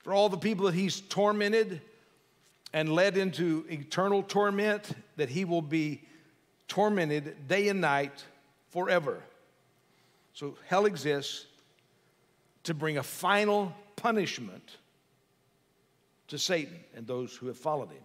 For 0.00 0.12
all 0.12 0.28
the 0.28 0.38
people 0.38 0.66
that 0.66 0.74
he's 0.74 1.00
tormented 1.00 1.80
and 2.72 2.92
led 2.92 3.16
into 3.16 3.64
eternal 3.68 4.22
torment, 4.22 4.90
that 5.16 5.28
he 5.28 5.44
will 5.44 5.62
be 5.62 6.02
tormented 6.68 7.48
day 7.48 7.68
and 7.68 7.80
night 7.80 8.24
forever. 8.70 9.22
So 10.34 10.56
hell 10.68 10.86
exists 10.86 11.46
to 12.64 12.74
bring 12.74 12.98
a 12.98 13.02
final 13.02 13.74
punishment 13.96 14.76
to 16.28 16.38
Satan 16.38 16.78
and 16.94 17.06
those 17.06 17.34
who 17.36 17.48
have 17.48 17.58
followed 17.58 17.90
him. 17.90 18.02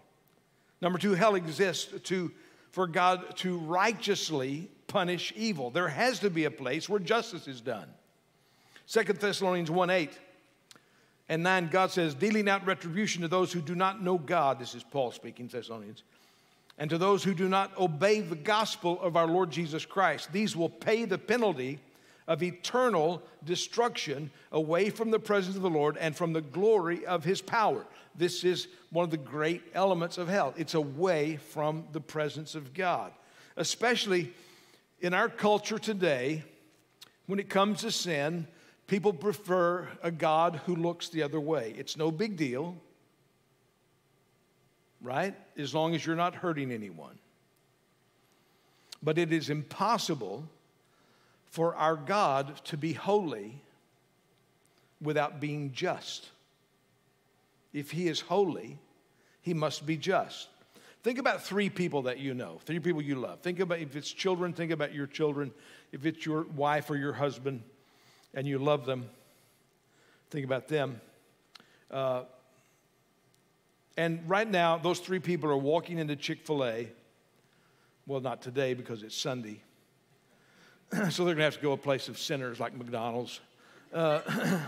Number 0.81 0.99
two, 0.99 1.13
hell 1.13 1.35
exists 1.35 1.87
to, 2.05 2.31
for 2.71 2.87
God 2.87 3.37
to 3.37 3.57
righteously 3.57 4.69
punish 4.87 5.33
evil. 5.35 5.69
There 5.69 5.87
has 5.87 6.19
to 6.19 6.29
be 6.29 6.45
a 6.45 6.51
place 6.51 6.87
where 6.87 6.99
justice 6.99 7.47
is 7.47 7.61
done. 7.61 7.87
Second 8.85 9.19
Thessalonians 9.19 9.71
1 9.71 9.89
8 9.89 10.11
and 11.27 11.41
9, 11.41 11.69
God 11.69 11.91
says, 11.91 12.13
dealing 12.13 12.47
out 12.47 12.65
retribution 12.65 13.21
to 13.23 13.27
those 13.27 13.51
who 13.51 13.61
do 13.61 13.73
not 13.73 14.01
know 14.01 14.17
God. 14.17 14.59
This 14.59 14.75
is 14.75 14.83
Paul 14.83 15.11
speaking, 15.11 15.47
Thessalonians. 15.47 16.03
And 16.77 16.89
to 16.89 16.97
those 16.97 17.23
who 17.23 17.33
do 17.33 17.49
not 17.49 17.75
obey 17.77 18.21
the 18.21 18.35
gospel 18.35 18.99
of 19.01 19.15
our 19.15 19.27
Lord 19.27 19.49
Jesus 19.49 19.85
Christ. 19.85 20.31
These 20.31 20.55
will 20.55 20.69
pay 20.69 21.05
the 21.05 21.17
penalty 21.17 21.79
of 22.27 22.43
eternal 22.43 23.21
destruction 23.43 24.29
away 24.51 24.89
from 24.89 25.11
the 25.11 25.19
presence 25.19 25.55
of 25.55 25.61
the 25.61 25.69
Lord 25.69 25.97
and 25.97 26.15
from 26.15 26.33
the 26.33 26.41
glory 26.41 27.05
of 27.05 27.23
his 27.23 27.41
power. 27.41 27.85
This 28.15 28.43
is 28.43 28.67
one 28.91 29.03
of 29.03 29.11
the 29.11 29.17
great 29.17 29.61
elements 29.73 30.17
of 30.17 30.27
hell. 30.27 30.53
It's 30.57 30.73
away 30.73 31.37
from 31.37 31.85
the 31.91 32.01
presence 32.01 32.55
of 32.55 32.73
God. 32.73 33.11
Especially 33.57 34.33
in 34.99 35.13
our 35.13 35.29
culture 35.29 35.79
today, 35.79 36.43
when 37.27 37.39
it 37.39 37.49
comes 37.49 37.81
to 37.81 37.91
sin, 37.91 38.47
people 38.87 39.13
prefer 39.13 39.87
a 40.01 40.11
God 40.11 40.61
who 40.65 40.75
looks 40.75 41.09
the 41.09 41.23
other 41.23 41.39
way. 41.39 41.73
It's 41.77 41.97
no 41.97 42.11
big 42.11 42.37
deal, 42.37 42.75
right? 45.01 45.35
As 45.57 45.73
long 45.73 45.95
as 45.95 46.05
you're 46.05 46.15
not 46.15 46.35
hurting 46.35 46.71
anyone. 46.71 47.17
But 49.03 49.17
it 49.17 49.31
is 49.31 49.49
impossible 49.49 50.47
for 51.45 51.75
our 51.75 51.95
God 51.95 52.59
to 52.65 52.77
be 52.77 52.93
holy 52.93 53.61
without 55.01 55.39
being 55.39 55.71
just. 55.71 56.29
If 57.73 57.91
He 57.91 58.07
is 58.07 58.21
holy, 58.21 58.77
He 59.41 59.53
must 59.53 59.85
be 59.85 59.97
just. 59.97 60.49
Think 61.05 61.19
about 61.19 61.43
three 61.43 61.69
people 61.69 62.01
that 62.01 62.17
you 62.17 62.33
know, 62.33 62.59
three 62.65 62.79
people 62.79 62.99
you 62.99 63.13
love. 63.13 63.41
Think 63.41 63.59
about 63.59 63.77
if 63.77 63.95
it's 63.95 64.11
children, 64.11 64.53
think 64.53 64.71
about 64.71 64.91
your 64.91 65.05
children. 65.05 65.51
If 65.91 66.03
it's 66.03 66.25
your 66.25 66.45
wife 66.55 66.89
or 66.89 66.97
your 66.97 67.13
husband 67.13 67.61
and 68.33 68.47
you 68.47 68.57
love 68.57 68.87
them, 68.87 69.07
think 70.31 70.45
about 70.45 70.67
them. 70.67 70.99
Uh, 71.91 72.23
and 73.95 74.27
right 74.27 74.49
now, 74.49 74.79
those 74.79 74.97
three 74.97 75.19
people 75.19 75.51
are 75.51 75.57
walking 75.57 75.99
into 75.99 76.15
Chick 76.15 76.39
fil 76.43 76.65
A. 76.65 76.89
Well, 78.07 78.21
not 78.21 78.41
today 78.41 78.73
because 78.73 79.03
it's 79.03 79.15
Sunday. 79.15 79.61
so 81.11 81.23
they're 81.23 81.35
going 81.35 81.37
to 81.37 81.43
have 81.43 81.57
to 81.57 81.61
go 81.61 81.73
a 81.73 81.77
place 81.77 82.09
of 82.09 82.17
sinners 82.17 82.59
like 82.59 82.75
McDonald's, 82.75 83.41
uh, 83.93 84.21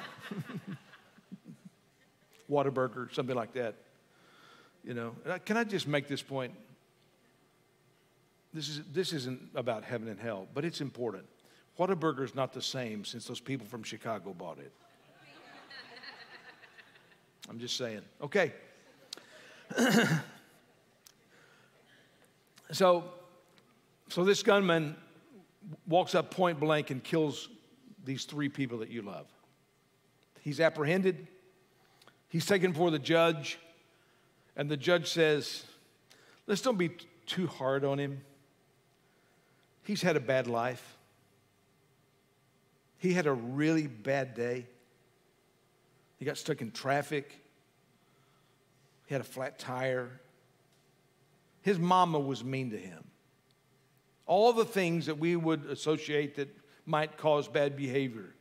Whataburger, 2.48 3.12
something 3.12 3.36
like 3.36 3.54
that. 3.54 3.74
You 4.88 4.94
know, 4.94 5.16
can 5.44 5.58
I 5.58 5.66
just 5.66 5.86
make 5.86 6.08
this 6.08 6.22
point? 6.22 6.54
This, 8.54 8.70
is, 8.70 8.82
this 8.94 9.12
isn't 9.12 9.50
about 9.54 9.84
heaven 9.84 10.08
and 10.08 10.18
hell, 10.18 10.48
but 10.54 10.64
it's 10.64 10.80
important. 10.80 11.26
Whataburger 11.78 12.24
is 12.24 12.34
not 12.34 12.54
the 12.54 12.62
same 12.62 13.04
since 13.04 13.26
those 13.26 13.42
people 13.42 13.68
from 13.68 13.84
Chicago 13.84 14.34
bought 14.34 14.60
it. 14.60 14.72
I'm 17.50 17.60
just 17.60 17.76
saying. 17.76 18.00
Okay. 18.22 18.54
so, 22.72 23.04
so 24.08 24.24
this 24.24 24.42
gunman 24.42 24.96
walks 25.86 26.16
up 26.16 26.32
point 26.32 26.62
blank 26.62 26.92
and 26.92 27.04
kills 27.04 27.50
these 28.06 28.24
three 28.24 28.48
people 28.48 28.78
that 28.78 28.90
you 28.90 29.02
love. 29.02 29.28
He's 30.40 30.62
apprehended, 30.62 31.28
he's 32.30 32.46
taken 32.46 32.72
before 32.72 32.90
the 32.90 33.00
judge, 33.00 33.60
and 34.58 34.70
the 34.70 34.76
judge 34.76 35.08
says, 35.08 35.64
Let's 36.48 36.62
don't 36.62 36.78
be 36.78 36.92
too 37.26 37.48
hard 37.48 37.86
on 37.86 37.98
him. 38.00 38.22
He's 39.84 40.02
had 40.02 40.18
a 40.18 40.20
bad 40.20 40.48
life. 40.48 40.98
He 42.98 43.14
had 43.14 43.28
a 43.28 43.34
really 43.34 43.88
bad 43.88 44.34
day. 44.34 44.66
He 46.20 46.26
got 46.26 46.38
stuck 46.38 46.62
in 46.62 46.72
traffic. 46.72 47.32
He 49.06 49.14
had 49.14 49.22
a 49.22 49.26
flat 49.26 49.60
tire. 49.60 50.20
His 51.62 51.80
mama 51.80 52.20
was 52.20 52.44
mean 52.44 52.72
to 52.72 52.78
him 52.78 53.08
all 54.28 54.52
the 54.52 54.66
things 54.66 55.06
that 55.06 55.18
we 55.18 55.36
would 55.36 55.66
associate 55.66 56.36
that 56.36 56.50
might 56.86 57.18
cause 57.18 57.48
bad 57.48 57.76
behavior. 57.76 58.36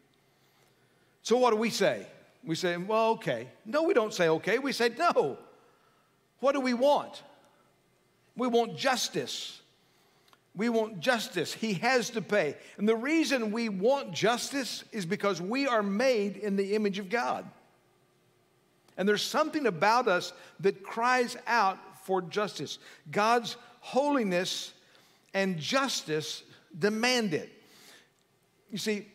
So, 1.23 1.37
what 1.39 1.51
do 1.51 1.57
we 1.57 1.71
say? 1.71 2.07
We 2.45 2.55
say, 2.55 2.77
well, 2.77 3.13
okay. 3.13 3.49
No, 3.65 3.85
we 3.85 3.95
don't 3.95 4.13
say 4.13 4.29
okay. 4.29 4.59
We 4.59 4.73
say, 4.73 4.91
no. 4.91 5.39
What 6.41 6.53
do 6.53 6.61
we 6.61 6.75
want? 6.75 7.23
We 8.37 8.47
want 8.47 8.77
justice. 8.77 9.61
We 10.55 10.69
want 10.69 11.01
justice. 11.01 11.53
He 11.53 11.75
has 11.75 12.11
to 12.11 12.23
pay. 12.23 12.57
And 12.79 12.89
the 12.89 12.97
reason 12.97 13.53
we 13.53 13.69
want 13.69 14.13
justice 14.13 14.85
is 14.93 15.05
because 15.05 15.41
we 15.41 15.67
are 15.67 15.83
made 15.83 16.37
in 16.37 16.57
the 16.57 16.75
image 16.75 16.99
of 16.99 17.11
God. 17.11 17.47
And 18.97 19.09
there's 19.09 19.23
something 19.23 19.67
about 19.67 20.09
us 20.09 20.33
that 20.61 20.83
cries 20.83 21.37
out 21.47 21.79
for 22.05 22.23
justice. 22.23 22.79
God's 23.11 23.57
holiness 23.81 24.73
and 25.35 25.59
justice 25.59 26.43
demand 26.79 27.35
it. 27.35 27.53
You 28.71 28.79
see, 28.79 29.07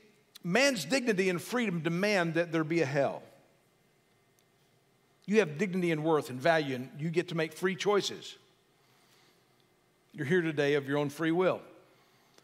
man's 0.44 0.86
dignity 0.86 1.30
and 1.30 1.42
freedom 1.42 1.82
demand 1.82 2.36
that 2.36 2.52
there 2.52 2.64
be 2.64 2.82
a 2.82 2.86
hell. 2.86 3.24
You 5.26 5.40
have 5.40 5.58
dignity 5.58 5.92
and 5.92 6.04
worth 6.04 6.30
and 6.30 6.40
value, 6.40 6.76
and 6.76 6.90
you 6.98 7.10
get 7.10 7.30
to 7.30 7.36
make 7.36 7.54
free 7.54 7.76
choices. 7.76 8.36
You're 10.14 10.26
here 10.26 10.42
today 10.42 10.74
of 10.74 10.88
your 10.88 10.98
own 10.98 11.10
free 11.10 11.32
will. 11.32 11.62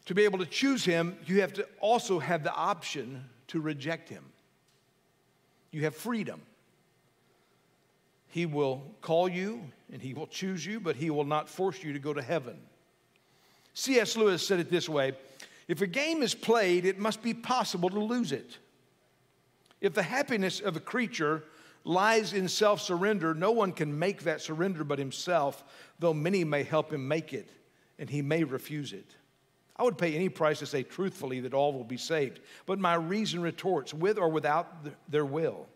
To 0.06 0.16
be 0.16 0.24
able 0.24 0.40
to 0.40 0.46
choose 0.46 0.86
him, 0.86 1.18
you 1.26 1.42
have 1.42 1.54
to 1.54 1.68
also 1.82 2.20
have 2.20 2.44
the 2.44 2.54
option 2.54 3.26
to 3.48 3.60
reject 3.60 4.08
him. 4.08 4.24
You 5.72 5.84
have 5.84 5.96
freedom. 5.96 6.42
He 8.30 8.46
will 8.46 8.84
call 9.02 9.28
you 9.28 9.62
and 9.92 10.02
he 10.02 10.14
will 10.14 10.28
choose 10.28 10.66
you, 10.66 10.80
but 10.80 10.96
he 10.96 11.10
will 11.10 11.26
not 11.26 11.50
force 11.50 11.84
you 11.84 11.94
to 11.94 12.00
go 12.00 12.14
to 12.14 12.22
heaven. 12.22 12.58
C.S. 13.74 14.16
Lewis 14.16 14.46
said 14.46 14.60
it 14.60 14.70
this 14.70 14.88
way 14.88 15.14
If 15.68 15.82
a 15.82 15.88
game 15.88 16.24
is 16.24 16.34
played, 16.34 16.86
it 16.86 16.98
must 16.98 17.22
be 17.22 17.34
possible 17.34 17.90
to 17.90 18.00
lose 18.00 18.32
it. 18.32 18.58
If 19.82 19.94
the 19.94 20.04
happiness 20.04 20.60
of 20.60 20.76
a 20.76 20.80
creature 20.80 21.44
lies 21.88 22.34
in 22.34 22.48
self 22.48 22.82
surrender, 22.82 23.34
no 23.34 23.52
one 23.52 23.72
can 23.72 23.98
make 23.98 24.24
that 24.24 24.42
surrender 24.42 24.84
but 24.84 25.00
himself, 25.00 25.64
though 26.00 26.14
many 26.14 26.44
may 26.44 26.64
help 26.64 26.92
him 26.92 27.08
make 27.08 27.34
it, 27.34 27.50
and 27.98 28.10
he 28.10 28.22
may 28.22 28.44
refuse 28.44 28.94
it. 28.94 29.16
I 29.76 29.84
would 29.84 29.98
pay 29.98 30.16
any 30.16 30.30
price 30.30 30.60
to 30.60 30.66
say 30.66 30.84
truthfully 30.84 31.40
that 31.42 31.54
all 31.54 31.74
will 31.74 31.84
be 31.84 31.98
saved, 31.98 32.42
but 32.66 32.80
my 32.80 32.96
reason 32.96 33.42
retorts, 33.42 33.94
with 33.94 34.18
or 34.18 34.30
without 34.30 34.86
their 35.10 35.26
will. 35.26 35.68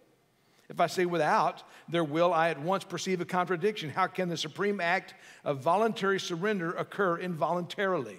If 0.70 0.80
I 0.80 0.88
say 0.88 1.06
without 1.06 1.64
their 1.90 2.04
will, 2.04 2.34
I 2.34 2.50
at 2.50 2.62
once 2.62 2.84
perceive 2.84 3.22
a 3.22 3.26
contradiction. 3.26 3.90
How 3.90 4.08
can 4.08 4.30
the 4.30 4.38
supreme 4.38 4.80
act 4.80 5.14
of 5.44 5.60
voluntary 5.60 6.20
surrender 6.20 6.72
occur 6.74 7.18
involuntarily? 7.18 8.18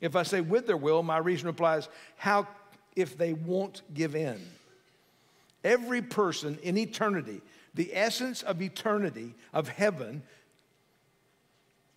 If 0.00 0.16
I 0.16 0.24
say 0.24 0.40
with 0.40 0.66
their 0.66 0.76
will, 0.76 1.02
my 1.02 1.18
reason 1.18 1.46
replies, 1.46 1.88
how 2.16 2.46
if 2.96 3.16
they 3.16 3.32
won't 3.32 3.82
give 3.94 4.16
in? 4.16 4.40
Every 5.68 6.00
person 6.00 6.58
in 6.62 6.78
eternity, 6.78 7.42
the 7.74 7.94
essence 7.94 8.42
of 8.42 8.62
eternity, 8.62 9.34
of 9.52 9.68
heaven, 9.68 10.22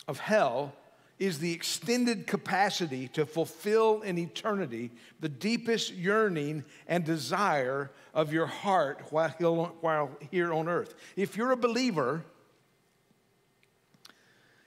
of 0.09 0.19
hell 0.19 0.73
is 1.19 1.39
the 1.39 1.53
extended 1.53 2.27
capacity 2.27 3.07
to 3.09 3.25
fulfill 3.25 4.01
in 4.01 4.17
eternity 4.17 4.91
the 5.21 5.29
deepest 5.29 5.93
yearning 5.93 6.65
and 6.85 7.05
desire 7.05 7.91
of 8.13 8.33
your 8.33 8.45
heart 8.45 9.05
while, 9.09 10.11
here 10.31 10.51
on 10.51 10.67
earth. 10.67 10.93
If 11.15 11.37
you're 11.37 11.51
a 11.51 11.57
believer 11.57 12.25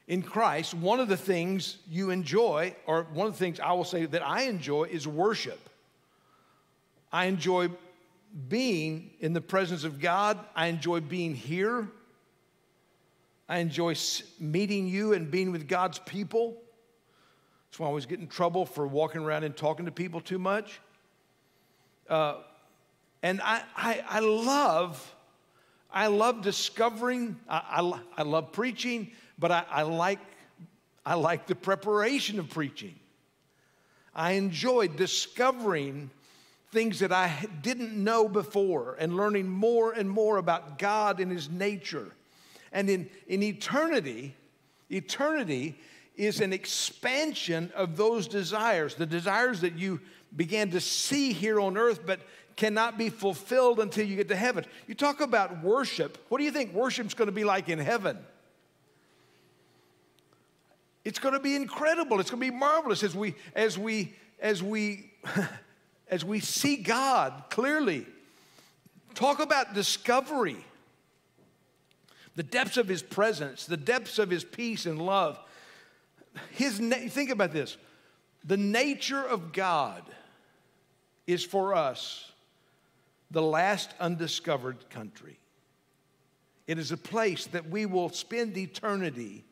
in 0.09 0.23
Christ, 0.23 0.73
one 0.73 0.99
of 0.99 1.09
the 1.09 1.19
things 1.19 1.77
you 1.91 2.09
enjoy, 2.09 2.75
or 2.87 3.03
one 3.13 3.27
of 3.27 3.35
the 3.35 3.39
things 3.39 3.61
I 3.61 3.75
will 3.75 3.85
say 3.85 4.07
that 4.07 4.27
I 4.27 4.45
enjoy, 4.45 4.85
is 4.85 5.07
worship. 5.07 5.61
I 7.13 7.27
enjoy 7.27 7.69
being 8.49 9.11
in 9.21 9.33
the 9.33 9.41
presence 9.41 9.85
of 9.85 10.01
God, 10.01 10.39
I 10.57 10.67
enjoy 10.67 11.01
being 11.01 11.35
here. 11.35 11.89
I 13.49 13.59
enjoy 13.59 13.95
meeting 14.41 14.89
you 14.89 15.13
and 15.13 15.31
being 15.31 15.53
with 15.53 15.69
God's 15.69 15.99
people. 16.01 16.57
That's 17.71 17.79
why 17.79 17.87
I 17.87 17.89
always 17.89 18.07
get 18.07 18.21
in 18.21 18.27
trouble 18.27 18.67
for 18.67 18.87
walking 18.87 19.23
around 19.23 19.45
and 19.45 19.57
talking 19.57 19.87
to 19.87 19.93
people 19.93 20.21
too 20.21 20.39
much. 20.39 20.81
Uh, 22.09 22.37
and 23.23 23.41
I, 23.43 23.63
I, 23.77 24.05
I, 24.09 24.21
love, 24.21 25.15
I 25.91 26.09
love 26.09 26.43
discovering, 26.43 27.39
I, 27.49 27.81
I, 27.83 28.01
I 28.19 28.23
love 28.23 28.53
preaching, 28.53 29.13
but 29.39 29.51
I, 29.51 29.65
I, 29.71 29.83
like, 29.83 30.21
I 31.07 31.15
like 31.15 31.47
the 31.47 31.55
preparation 31.55 32.39
of 32.39 32.51
preaching. 32.51 32.95
I 34.15 34.33
enjoy 34.33 34.89
discovering 34.89 36.11
things 36.75 36.99
that 36.99 37.13
I 37.13 37.47
didn't 37.63 37.93
know 37.95 38.29
before 38.29 38.97
and 38.99 39.17
learning 39.17 39.49
more 39.49 39.93
and 39.93 40.11
more 40.11 40.37
about 40.37 40.79
God 40.79 41.21
and 41.21 41.33
His 41.33 41.49
nature. 41.49 42.11
And 42.73 42.91
in, 42.91 43.09
in 43.29 43.43
eternity, 43.43 44.35
eternity 44.91 45.79
is 46.17 46.41
an 46.41 46.53
expansion 46.53 47.73
of 47.75 47.97
those 47.97 48.29
desires, 48.29 48.97
the 48.97 49.07
desires 49.07 49.61
that 49.63 49.79
you 49.79 50.01
began 50.37 50.71
to 50.73 50.81
see 50.81 51.33
here 51.33 51.61
on 51.61 51.79
earth, 51.79 52.01
but 52.05 52.21
cannot 52.57 52.99
be 52.99 53.09
fulfilled 53.09 53.81
until 53.81 54.07
you 54.07 54.17
get 54.17 54.29
to 54.29 54.37
heaven. 54.37 54.65
You 54.87 54.95
talk 54.95 55.21
about 55.21 55.63
worship. 55.63 56.19
What 56.29 56.39
do 56.39 56.45
you 56.45 56.51
think 56.51 56.73
worship's 56.73 57.15
going 57.15 57.27
to 57.27 57.33
be 57.33 57.45
like 57.45 57.69
in 57.69 57.79
heaven? 57.79 58.19
It's 61.05 61.19
going 61.19 61.35
to 61.35 61.41
be 61.41 61.55
incredible. 61.55 62.21
It's 62.21 62.31
going 62.31 62.43
to 62.43 62.51
be 62.51 62.57
marvelous 62.57 63.03
as 63.03 63.15
we 63.15 63.35
as 63.55 63.79
we 63.79 64.15
as 64.41 64.63
we 64.63 65.13
as 66.09 66.25
we 66.25 66.41
see 66.41 66.77
God 66.77 67.45
clearly. 67.51 68.07
Talk 69.15 69.41
about 69.41 69.75
discovery 69.75 70.65
the 72.37 72.43
depths 72.43 72.77
of 72.77 72.89
his 72.89 73.03
presence, 73.03 73.65
the 73.65 73.77
depths 73.77 74.19
of 74.19 74.31
his 74.31 74.45
peace 74.45 74.87
and 74.87 75.01
love. 75.01 75.39
His 76.51 76.81
na- 76.81 77.09
think 77.09 77.31
about 77.31 77.53
this. 77.53 77.77
The 78.45 78.57
nature 78.57 79.23
of 79.23 79.53
God 79.53 80.03
is 81.27 81.45
for 81.45 81.75
us 81.75 82.31
the 83.31 83.43
last 83.43 83.95
undiscovered 84.01 84.91
country. 84.91 85.39
It 86.67 86.79
is 86.79 86.93
a 86.93 86.97
place 86.97 87.47
that 87.47 87.69
we 87.69 87.87
will 87.87 88.09
spend 88.09 88.57
eternity 88.57 89.45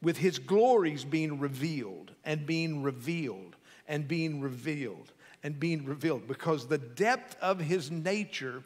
with 0.00 0.16
his 0.16 0.38
glories 0.38 1.04
being 1.04 1.38
revealed 1.38 2.12
and 2.24 2.46
being 2.46 2.82
revealed 2.82 3.56
and 3.86 4.06
being 4.06 4.40
revealed 4.40 5.12
and 5.42 5.58
being 5.58 5.84
revealed 5.84 6.26
because 6.26 6.66
the 6.66 6.78
depth 6.78 7.36
of 7.40 7.60
his 7.60 7.90
nature 7.90 8.62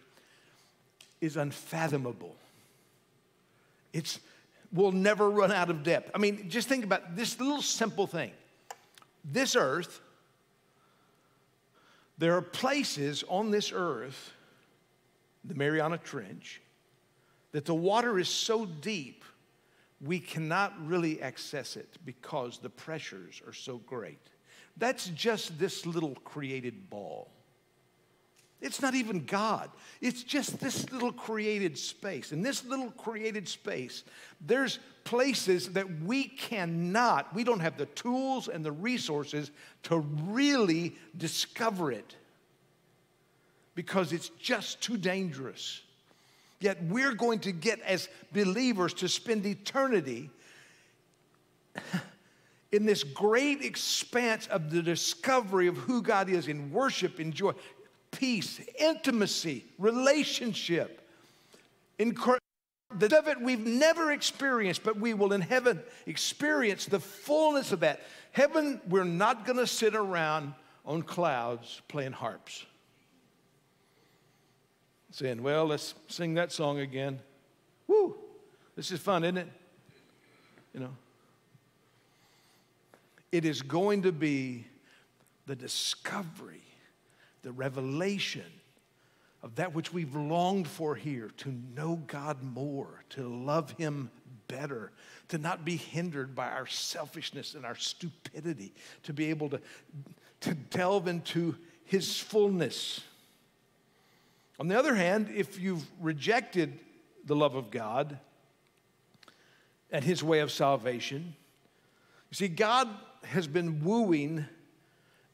is 1.21 1.37
unfathomable. 1.37 2.35
It's, 3.93 4.19
will 4.73 4.93
never 4.93 5.31
run 5.31 5.53
out 5.53 5.71
of 5.71 5.83
depth. 5.83 6.11
I 6.15 6.19
mean, 6.19 6.49
just 6.49 6.69
think 6.69 6.85
about 6.85 7.15
this 7.15 7.39
little 7.39 7.63
simple 7.63 8.07
thing. 8.07 8.33
This 9.25 9.55
earth, 9.55 10.01
there 12.19 12.37
are 12.37 12.43
places 12.43 13.23
on 13.29 13.51
this 13.51 13.71
earth, 13.73 14.33
the 15.45 15.55
Mariana 15.55 15.99
Trench, 15.99 16.61
that 17.53 17.67
the 17.67 17.75
water 17.75 18.19
is 18.19 18.29
so 18.29 18.65
deep 18.65 19.25
we 20.01 20.19
cannot 20.19 20.75
really 20.85 21.23
access 21.23 21.77
it 21.77 21.97
because 22.05 22.59
the 22.59 22.71
pressures 22.71 23.41
are 23.47 23.53
so 23.53 23.79
great. 23.79 24.19
That's 24.77 25.09
just 25.09 25.59
this 25.59 25.87
little 25.87 26.15
created 26.25 26.91
ball. 26.91 27.31
It's 28.61 28.81
not 28.81 28.95
even 28.95 29.25
God. 29.25 29.71
It's 30.01 30.23
just 30.23 30.61
this 30.61 30.91
little 30.93 31.13
created 31.13 31.77
space. 31.77 32.31
In 32.31 32.43
this 32.43 32.65
little 32.65 32.93
created 32.93 33.49
space, 33.49 34.05
there's 34.41 34.79
places 35.03 35.73
that 35.73 36.03
we 36.03 36.25
cannot, 36.25 37.35
we 37.35 37.43
don't 37.43 37.61
have 37.61 37.77
the 37.77 37.87
tools 37.87 38.47
and 38.47 38.65
the 38.65 38.71
resources 38.71 39.51
to 39.85 39.99
really 39.99 40.97
discover 41.17 41.91
it 41.91 42.15
because 43.75 44.13
it's 44.13 44.29
just 44.39 44.81
too 44.81 44.97
dangerous. 44.97 45.81
Yet 46.61 46.79
we're 46.85 47.15
going 47.15 47.41
to 47.41 47.51
get, 47.51 47.81
as 47.81 48.09
believers, 48.33 48.95
to 48.95 49.09
spend 49.09 49.45
eternity 49.45 50.31
in 52.73 52.87
this 52.87 53.05
great 53.05 53.63
expanse 53.63 54.47
of 54.49 54.71
the 54.71 54.83
discovery 54.83 55.67
of 55.67 55.77
who 55.77 56.03
God 56.03 56.29
is 56.29 56.49
in 56.49 56.73
worship, 56.73 57.21
in 57.21 57.33
joy 57.33 57.53
peace, 58.11 58.61
intimacy, 58.79 59.65
relationship. 59.79 61.01
The 61.99 63.19
of 63.19 63.29
it 63.29 63.41
we've 63.41 63.67
never 63.67 64.13
experienced, 64.13 64.85
but 64.85 64.99
we 64.99 65.15
will 65.15 65.33
in 65.33 65.41
heaven 65.41 65.81
experience 66.07 66.85
the 66.87 67.01
fullness 67.01 67.73
of 67.73 67.81
that. 67.81 68.01
Heaven, 68.33 68.81
we're 68.89 69.05
not 69.05 69.47
going 69.47 69.59
to 69.59 69.67
sit 69.67 69.95
around 69.95 70.55
on 70.85 71.03
clouds 71.03 71.81
playing 71.89 72.13
harps. 72.13 72.67
Saying, 75.11 75.43
well, 75.43 75.67
let's 75.67 75.95
sing 76.09 76.35
that 76.35 76.53
song 76.53 76.81
again. 76.81 77.19
Woo! 77.87 78.17
This 78.77 78.91
is 78.91 79.01
fun, 79.01 79.25
isn't 79.25 79.39
it? 79.39 79.49
You 80.75 80.81
know. 80.81 80.97
It 83.33 83.45
is 83.45 83.63
going 83.63 84.03
to 84.03 84.13
be 84.13 84.67
the 85.47 85.57
discovery 85.57 86.63
the 87.43 87.53
revelation 87.53 88.47
of 89.43 89.57
that 89.57 89.75
which 89.75 89.93
we've 89.93 90.15
longed 90.15 90.69
for 90.69 90.95
here 90.95 91.31
to 91.39 91.53
know 91.75 91.97
God 92.07 92.43
more, 92.43 93.05
to 93.11 93.29
love 93.29 93.73
Him 93.73 94.11
better, 94.47 94.93
to 95.29 95.39
not 95.39 95.65
be 95.65 95.77
hindered 95.77 96.35
by 96.35 96.49
our 96.49 96.67
selfishness 96.67 97.55
and 97.55 97.67
our 97.67 97.75
stupidity, 97.75 98.73
to 99.03 99.13
be 99.13 99.31
able 99.31 99.51
to, 99.51 99.61
to 100.41 100.55
delve 100.55 101.09
into 101.09 101.57
His 101.85 102.19
fullness. 102.19 103.01
On 104.61 104.69
the 104.69 104.79
other 104.79 104.95
hand, 104.95 105.29
if 105.35 105.59
you've 105.59 105.85
rejected 106.01 106.79
the 107.25 107.35
love 107.35 107.57
of 107.57 107.73
God 107.73 108.19
and 109.91 110.05
His 110.05 110.23
way 110.23 110.39
of 110.39 110.53
salvation, 110.53 111.35
you 112.31 112.35
see, 112.37 112.49
God 112.49 112.89
has 113.25 113.47
been 113.47 113.85
wooing 113.85 114.45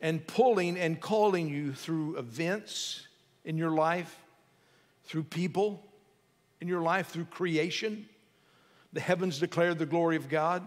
and 0.00 0.26
pulling 0.26 0.78
and 0.78 1.00
calling 1.00 1.48
you 1.48 1.72
through 1.72 2.16
events 2.16 3.06
in 3.44 3.58
your 3.58 3.70
life, 3.70 4.16
through 5.04 5.24
people 5.24 5.82
in 6.60 6.68
your 6.68 6.82
life, 6.82 7.08
through 7.08 7.24
creation. 7.24 8.08
The 8.92 9.00
heavens 9.00 9.38
declare 9.38 9.74
the 9.74 9.86
glory 9.86 10.16
of 10.16 10.28
God. 10.28 10.62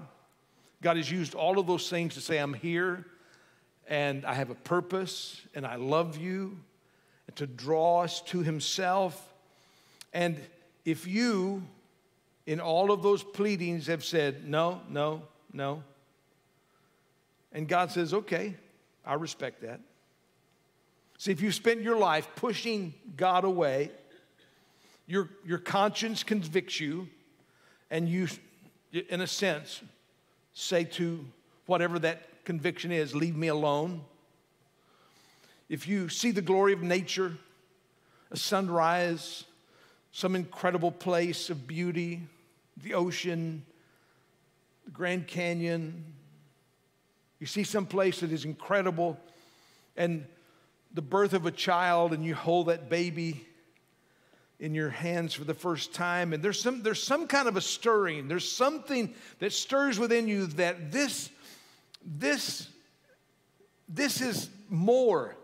God 0.81 0.97
has 0.97 1.11
used 1.11 1.35
all 1.35 1.59
of 1.59 1.67
those 1.67 1.89
things 1.89 2.15
to 2.15 2.21
say, 2.21 2.37
I'm 2.37 2.53
here 2.53 3.05
and 3.87 4.25
I 4.25 4.33
have 4.33 4.49
a 4.49 4.55
purpose 4.55 5.41
and 5.53 5.65
I 5.65 5.75
love 5.75 6.17
you, 6.17 6.57
and 7.27 7.35
to 7.35 7.45
draw 7.45 8.03
us 8.03 8.21
to 8.21 8.41
Himself. 8.41 9.33
And 10.13 10.39
if 10.85 11.07
you, 11.07 11.63
in 12.45 12.59
all 12.59 12.91
of 12.91 13.03
those 13.03 13.23
pleadings, 13.23 13.87
have 13.87 14.03
said, 14.03 14.47
no, 14.47 14.81
no, 14.89 15.23
no, 15.53 15.83
and 17.51 17.67
God 17.67 17.91
says, 17.91 18.13
okay, 18.13 18.55
I 19.05 19.15
respect 19.15 19.61
that. 19.61 19.79
See, 21.17 21.31
if 21.31 21.41
you 21.41 21.51
spent 21.51 21.81
your 21.81 21.97
life 21.97 22.27
pushing 22.35 22.93
God 23.15 23.43
away, 23.43 23.91
your, 25.05 25.29
your 25.45 25.57
conscience 25.57 26.23
convicts 26.23 26.79
you, 26.79 27.07
and 27.89 28.07
you, 28.07 28.27
in 28.91 29.21
a 29.21 29.27
sense, 29.27 29.81
say 30.53 30.83
to 30.85 31.25
whatever 31.65 31.99
that 31.99 32.43
conviction 32.45 32.91
is, 32.91 33.13
leave 33.13 33.35
me 33.35 33.47
alone. 33.47 34.01
If 35.69 35.87
you 35.87 36.09
see 36.09 36.31
the 36.31 36.41
glory 36.41 36.73
of 36.73 36.81
nature, 36.81 37.37
a 38.31 38.37
sunrise, 38.37 39.43
some 40.11 40.35
incredible 40.35 40.91
place 40.91 41.49
of 41.49 41.67
beauty, 41.67 42.21
the 42.81 42.93
ocean, 42.93 43.63
the 44.85 44.91
Grand 44.91 45.27
Canyon, 45.27 46.03
you 47.41 47.47
see 47.47 47.63
some 47.63 47.87
place 47.87 48.19
that 48.19 48.31
is 48.31 48.45
incredible 48.45 49.19
and 49.97 50.25
the 50.93 51.01
birth 51.01 51.33
of 51.33 51.47
a 51.47 51.51
child 51.51 52.13
and 52.13 52.23
you 52.23 52.35
hold 52.35 52.67
that 52.67 52.87
baby 52.87 53.43
in 54.59 54.75
your 54.75 54.91
hands 54.91 55.33
for 55.33 55.43
the 55.43 55.55
first 55.55 55.91
time 55.91 56.33
and 56.33 56.43
there's 56.43 56.61
some 56.61 56.83
there's 56.83 57.01
some 57.01 57.25
kind 57.25 57.47
of 57.47 57.57
a 57.57 57.61
stirring. 57.61 58.27
There's 58.27 58.49
something 58.49 59.15
that 59.39 59.53
stirs 59.53 59.97
within 59.97 60.27
you 60.27 60.45
that 60.45 60.91
this 60.91 61.31
this 62.05 62.69
this 63.89 64.21
is 64.21 64.47
more. 64.69 65.35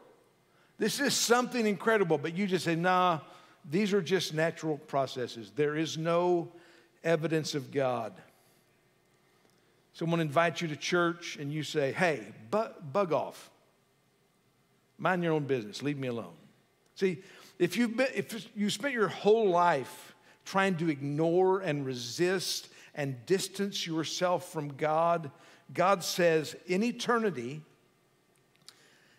This 0.77 0.99
is 0.99 1.15
something 1.15 1.65
incredible 1.65 2.19
but 2.19 2.37
you 2.37 2.45
just 2.45 2.65
say 2.65 2.75
nah 2.75 3.21
these 3.69 3.91
are 3.91 4.03
just 4.03 4.35
natural 4.35 4.77
processes. 4.77 5.51
There 5.55 5.75
is 5.75 5.97
no 5.97 6.51
evidence 7.03 7.55
of 7.55 7.71
god 7.71 8.13
someone 9.97 10.19
invites 10.19 10.61
you 10.61 10.67
to 10.67 10.75
church 10.75 11.37
and 11.37 11.51
you 11.51 11.63
say 11.63 11.91
hey 11.91 12.21
bu- 12.51 12.79
bug 12.93 13.11
off. 13.11 13.49
Mind 14.99 15.23
your 15.23 15.33
own 15.33 15.45
business. 15.45 15.81
Leave 15.81 15.97
me 15.97 16.07
alone. 16.07 16.35
See 16.93 17.23
if 17.57 17.75
you've 17.75 17.97
been, 17.97 18.09
if 18.13 18.47
you 18.55 18.69
spent 18.69 18.93
your 18.93 19.07
whole 19.07 19.49
life 19.49 20.13
trying 20.45 20.77
to 20.77 20.89
ignore 20.89 21.61
and 21.61 21.83
resist 21.83 22.69
and 22.93 23.25
distance 23.25 23.87
yourself 23.87 24.51
from 24.51 24.69
God, 24.69 25.31
God 25.73 26.03
says, 26.03 26.55
in 26.67 26.83
eternity, 26.83 27.61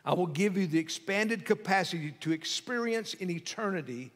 I 0.05 0.15
will 0.15 0.27
give 0.29 0.57
you 0.57 0.69
the 0.69 0.79
expanded 0.79 1.45
capacity 1.45 2.13
to 2.21 2.31
experience 2.31 3.15
in 3.15 3.31
eternity 3.31 4.13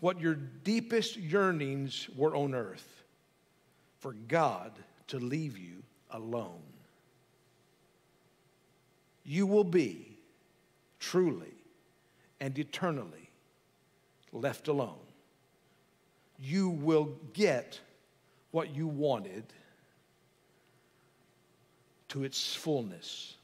what 0.00 0.20
your 0.20 0.34
deepest 0.34 1.16
yearnings 1.16 2.08
were 2.14 2.36
on 2.36 2.54
earth 2.54 3.02
for 3.98 4.12
God 4.12 4.72
to 5.08 5.18
leave 5.18 5.56
you 5.56 5.82
alone. 6.12 6.62
You 9.24 9.46
will 9.46 9.64
be 9.64 10.18
truly 10.98 11.54
and 12.40 12.58
eternally 12.58 13.30
left 14.32 14.68
alone. 14.68 14.98
You 16.38 16.70
will 16.70 17.10
get 17.32 17.80
what 18.50 18.74
you 18.74 18.86
wanted 18.86 19.44
to 22.08 22.24
its 22.24 22.54
fullness. 22.54 23.36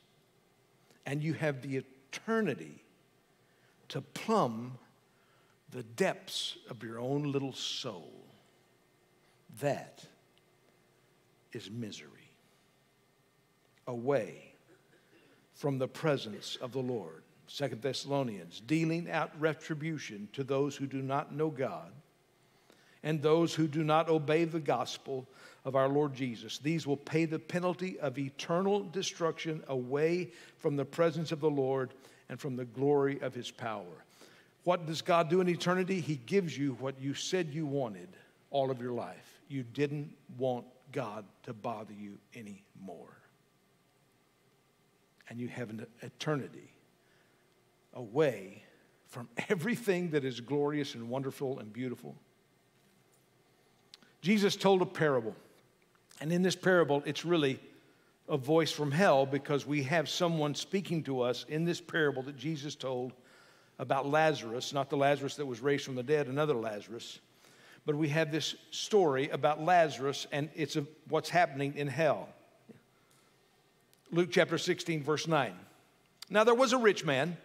And 1.07 1.23
you 1.23 1.33
have 1.35 1.63
the 1.63 1.83
eternity 2.13 2.83
to 3.89 4.01
plumb 4.01 4.79
the 5.71 5.83
depths 5.83 6.57
of 6.69 6.83
your 6.83 6.99
own 6.99 7.31
little 7.33 7.53
soul. 7.53 8.13
That 9.61 10.05
is 11.53 11.71
misery. 11.71 12.28
Away 13.89 14.53
from 15.55 15.79
the 15.79 15.89
presence 15.89 16.57
of 16.61 16.71
the 16.71 16.79
Lord. 16.79 17.25
Second 17.49 17.83
Thessalonians, 17.83 18.61
dealing 18.61 19.11
out 19.11 19.33
retribution 19.41 20.29
to 20.35 20.45
those 20.45 20.77
who 20.77 20.87
do 20.87 21.03
not 21.03 21.35
know 21.35 21.49
God 21.49 21.91
and 23.03 23.23
those 23.23 23.55
who 23.55 23.67
do 23.67 23.83
not 23.83 24.09
obey 24.09 24.45
the 24.45 24.61
gospel 24.61 25.27
of 25.65 25.75
our 25.75 25.89
Lord 25.89 26.15
Jesus. 26.15 26.59
These 26.59 26.87
will 26.87 26.97
pay 26.97 27.25
the 27.25 27.39
penalty 27.39 27.99
of 28.01 28.19
eternal 28.19 28.85
destruction 28.85 29.63
away 29.69 30.31
from 30.59 30.77
the 30.77 30.85
presence 30.85 31.33
of 31.33 31.41
the 31.41 31.51
Lord 31.51 31.95
and 32.29 32.39
from 32.39 32.57
the 32.57 32.65
glory 32.65 33.21
of 33.21 33.35
his 33.35 33.51
power. 33.51 34.05
What 34.65 34.87
does 34.87 35.03
God 35.03 35.31
do 35.31 35.41
in 35.41 35.49
eternity? 35.49 36.01
He 36.01 36.17
gives 36.17 36.57
you 36.57 36.77
what 36.81 37.01
you 37.01 37.15
said 37.15 37.55
you 37.55 37.67
wanted 37.67 38.09
all 38.51 38.71
of 38.71 38.81
your 38.81 38.93
life. 38.93 39.41
You 39.49 39.63
didn't 39.63 40.15
want 40.37 40.67
God 40.93 41.25
to 41.45 41.53
bother 41.53 41.95
you 41.95 42.19
anymore. 42.35 43.18
And 45.29 45.39
you 45.39 45.49
have 45.49 45.71
an 45.71 45.87
eternity 46.01 46.73
away 47.95 48.63
from 49.09 49.29
everything 49.49 50.11
that 50.11 50.25
is 50.25 50.41
glorious 50.41 50.95
and 50.95 51.09
wonderful 51.09 51.59
and 51.59 51.73
beautiful. 51.73 52.17
Jesus 54.21 54.57
told 54.57 54.83
a 54.83 54.87
parable. 54.87 55.35
And 56.21 56.33
in 56.33 56.43
this 56.43 56.57
parable, 56.57 57.03
it's 57.07 57.25
really 57.25 57.61
a 58.29 58.37
voice 58.37 58.71
from 58.71 58.91
hell 58.91 59.25
because 59.25 59.67
we 59.67 59.83
have 59.85 60.09
someone 60.09 60.55
speaking 60.55 61.03
to 61.05 61.23
us 61.23 61.47
in 61.49 61.65
this 61.65 61.81
parable 61.81 62.23
that 62.23 62.37
Jesus 62.37 62.75
told 62.75 63.13
about 63.79 64.07
Lazarus, 64.09 64.73
not 64.73 64.91
the 64.91 64.97
Lazarus 64.97 65.37
that 65.37 65.47
was 65.47 65.61
raised 65.61 65.85
from 65.85 65.95
the 65.95 66.03
dead, 66.03 66.27
another 66.27 66.55
Lazarus. 66.55 67.21
But 67.87 67.95
we 67.95 68.09
have 68.09 68.33
this 68.33 68.57
story 68.71 69.29
about 69.31 69.63
Lazarus 69.63 70.27
and 70.33 70.51
it's 70.55 70.77
a, 70.77 70.85
what's 71.09 71.31
happening 71.31 71.75
in 71.77 71.87
hell. 71.87 72.29
Luke 74.11 74.31
chapter 74.31 74.57
16, 74.57 75.03
verse 75.03 75.29
9. 75.29 75.53
Now 76.31 76.45
there 76.45 76.55
was 76.55 76.73
a 76.73 76.79
rich 76.79 77.05
man 77.05 77.37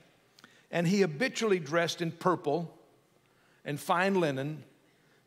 and 0.71 0.87
he 0.87 1.01
habitually 1.01 1.59
dressed 1.59 2.01
in 2.01 2.11
purple 2.11 2.73
and 3.65 3.79
fine 3.79 4.15
linen, 4.15 4.63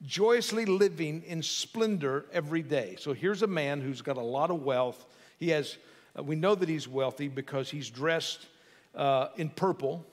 joyously 0.04 0.64
living 0.64 1.22
in 1.26 1.42
splendor 1.42 2.26
every 2.32 2.62
day. 2.62 2.96
So 2.98 3.12
here's 3.12 3.42
a 3.42 3.46
man 3.46 3.80
who's 3.80 4.02
got 4.02 4.16
a 4.16 4.22
lot 4.22 4.50
of 4.50 4.62
wealth. 4.62 5.06
He 5.38 5.50
has, 5.50 5.76
uh, 6.18 6.22
we 6.22 6.36
know 6.36 6.54
that 6.54 6.68
he's 6.68 6.88
wealthy 6.88 7.28
because 7.28 7.70
he's 7.70 7.88
dressed 7.90 8.46
uh, 8.94 9.28
in 9.36 9.50
purple. 9.50 10.04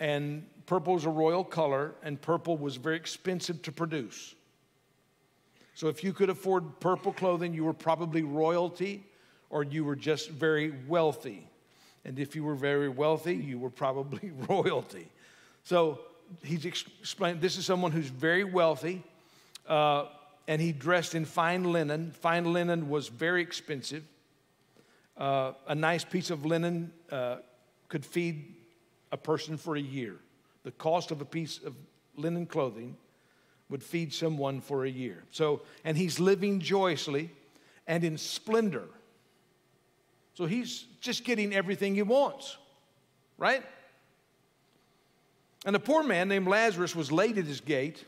And 0.00 0.46
purple 0.66 0.96
is 0.96 1.04
a 1.04 1.10
royal 1.10 1.44
color, 1.44 1.94
and 2.02 2.20
purple 2.20 2.56
was 2.56 2.76
very 2.76 2.96
expensive 2.96 3.62
to 3.62 3.72
produce. 3.72 4.34
So 5.74 5.88
if 5.88 6.02
you 6.02 6.12
could 6.12 6.30
afford 6.30 6.80
purple 6.80 7.12
clothing, 7.12 7.54
you 7.54 7.64
were 7.64 7.72
probably 7.72 8.22
royalty 8.22 9.04
or 9.50 9.62
you 9.62 9.84
were 9.84 9.96
just 9.96 10.30
very 10.30 10.74
wealthy. 10.86 11.48
And 12.04 12.18
if 12.18 12.36
you 12.36 12.44
were 12.44 12.54
very 12.54 12.88
wealthy, 12.88 13.34
you 13.34 13.58
were 13.58 13.70
probably 13.70 14.30
royalty. 14.48 15.08
So 15.64 16.00
he's 16.42 16.64
explained 16.64 17.40
this 17.40 17.56
is 17.56 17.66
someone 17.66 17.92
who's 17.92 18.08
very 18.08 18.44
wealthy, 18.44 19.02
uh, 19.66 20.06
and 20.46 20.60
he 20.60 20.72
dressed 20.72 21.14
in 21.14 21.24
fine 21.24 21.64
linen. 21.64 22.12
Fine 22.12 22.52
linen 22.52 22.88
was 22.88 23.08
very 23.08 23.42
expensive. 23.42 24.04
Uh, 25.16 25.52
a 25.66 25.74
nice 25.74 26.04
piece 26.04 26.30
of 26.30 26.46
linen 26.46 26.92
uh, 27.10 27.36
could 27.88 28.04
feed 28.04 28.54
a 29.10 29.16
person 29.16 29.56
for 29.56 29.76
a 29.76 29.80
year. 29.80 30.16
The 30.62 30.70
cost 30.72 31.10
of 31.10 31.20
a 31.20 31.24
piece 31.24 31.58
of 31.58 31.74
linen 32.16 32.46
clothing 32.46 32.96
would 33.68 33.82
feed 33.82 34.12
someone 34.12 34.60
for 34.60 34.84
a 34.84 34.90
year. 34.90 35.24
So, 35.30 35.62
and 35.84 35.96
he's 35.96 36.18
living 36.18 36.60
joyously 36.60 37.30
and 37.86 38.04
in 38.04 38.16
splendor. 38.16 38.88
So 40.38 40.46
he's 40.46 40.84
just 41.00 41.24
getting 41.24 41.52
everything 41.52 41.96
he 41.96 42.02
wants, 42.02 42.58
right? 43.38 43.64
And 45.66 45.74
a 45.74 45.80
poor 45.80 46.04
man 46.04 46.28
named 46.28 46.46
Lazarus 46.46 46.94
was 46.94 47.10
laid 47.10 47.38
at 47.38 47.44
his 47.44 47.60
gate, 47.60 48.04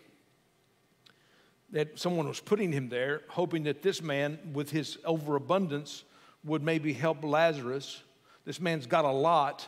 that 1.72 1.98
someone 1.98 2.28
was 2.28 2.38
putting 2.38 2.70
him 2.70 2.88
there, 2.88 3.22
hoping 3.26 3.64
that 3.64 3.82
this 3.82 4.00
man, 4.00 4.38
with 4.52 4.70
his 4.70 4.96
overabundance, 5.04 6.04
would 6.44 6.62
maybe 6.62 6.92
help 6.92 7.24
Lazarus. 7.24 8.00
This 8.44 8.60
man's 8.60 8.86
got 8.86 9.04
a 9.04 9.10
lot 9.10 9.66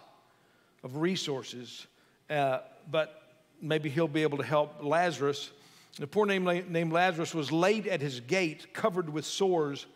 of 0.85 0.98
resources, 0.98 1.88
uh, 2.31 2.59
but 2.88 3.22
maybe 3.61 3.90
he'll 3.90 4.07
be 4.07 4.22
able 4.22 4.38
to 4.38 4.44
help 4.44 4.85
Lazarus. 4.85 5.51
The 5.98 6.07
poor 6.07 6.27
name 6.27 6.44
named 6.68 6.92
Lazarus 6.92 7.35
was 7.35 7.51
laid 7.51 7.88
at 7.88 8.01
his 8.01 8.20
gate, 8.20 8.72
covered 8.72 9.12
with 9.12 9.25
sores 9.25 9.87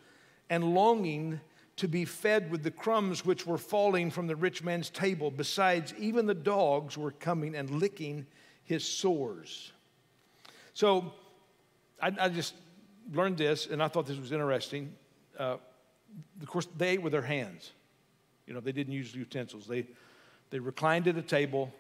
and 0.51 0.75
longing 0.75 1.39
to 1.77 1.87
be 1.87 2.05
fed 2.05 2.51
with 2.51 2.63
the 2.63 2.71
crumbs 2.71 3.25
which 3.25 3.47
were 3.47 3.59
falling 3.59 4.11
from 4.11 4.27
the 4.27 4.37
rich 4.37 4.63
man's 4.63 4.89
table. 4.89 5.31
Besides, 5.31 5.93
even 5.99 6.27
the 6.27 6.35
dogs 6.35 6.97
were 6.97 7.11
coming 7.13 7.55
and 7.55 7.71
licking 7.71 8.27
his 8.65 8.87
sores. 8.87 9.73
So 10.73 11.13
I, 12.01 12.13
I 12.19 12.29
just 12.29 12.55
learned 13.13 13.37
this, 13.37 13.67
and 13.67 13.83
I 13.83 13.89
thought 13.89 14.07
this 14.07 14.19
was 14.19 14.33
interesting. 14.33 14.95
Uh, 15.39 15.57
of 16.41 16.47
course, 16.47 16.67
they 16.77 16.91
ate 16.91 17.03
with 17.03 17.13
their 17.13 17.23
hands. 17.23 17.73
You 18.47 18.55
know, 18.55 18.61
they 18.61 18.73
didn't 18.73 18.95
use 18.95 19.15
utensils. 19.15 19.67
They, 19.67 19.87
they 20.51 20.59
reclined 20.59 21.09
at 21.09 21.17
a 21.17 21.23
table, 21.23 21.73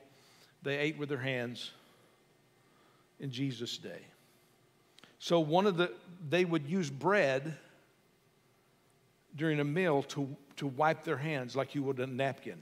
they 0.63 0.77
ate 0.79 0.99
with 0.99 1.09
their 1.09 1.19
hands 1.19 1.71
in 3.21 3.31
Jesus' 3.31 3.79
day. 3.79 4.01
So 5.19 5.41
one 5.41 5.67
of 5.67 5.77
the, 5.77 5.93
they 6.29 6.45
would 6.45 6.67
use 6.67 6.91
bread 6.91 7.57
during 9.37 9.61
a 9.61 9.65
meal 9.65 10.03
to, 10.03 10.35
to 10.57 10.67
wipe 10.67 11.05
their 11.05 11.17
hands 11.17 11.55
like 11.55 11.75
you 11.75 11.83
would 11.83 12.01
a 12.01 12.07
napkin. 12.07 12.61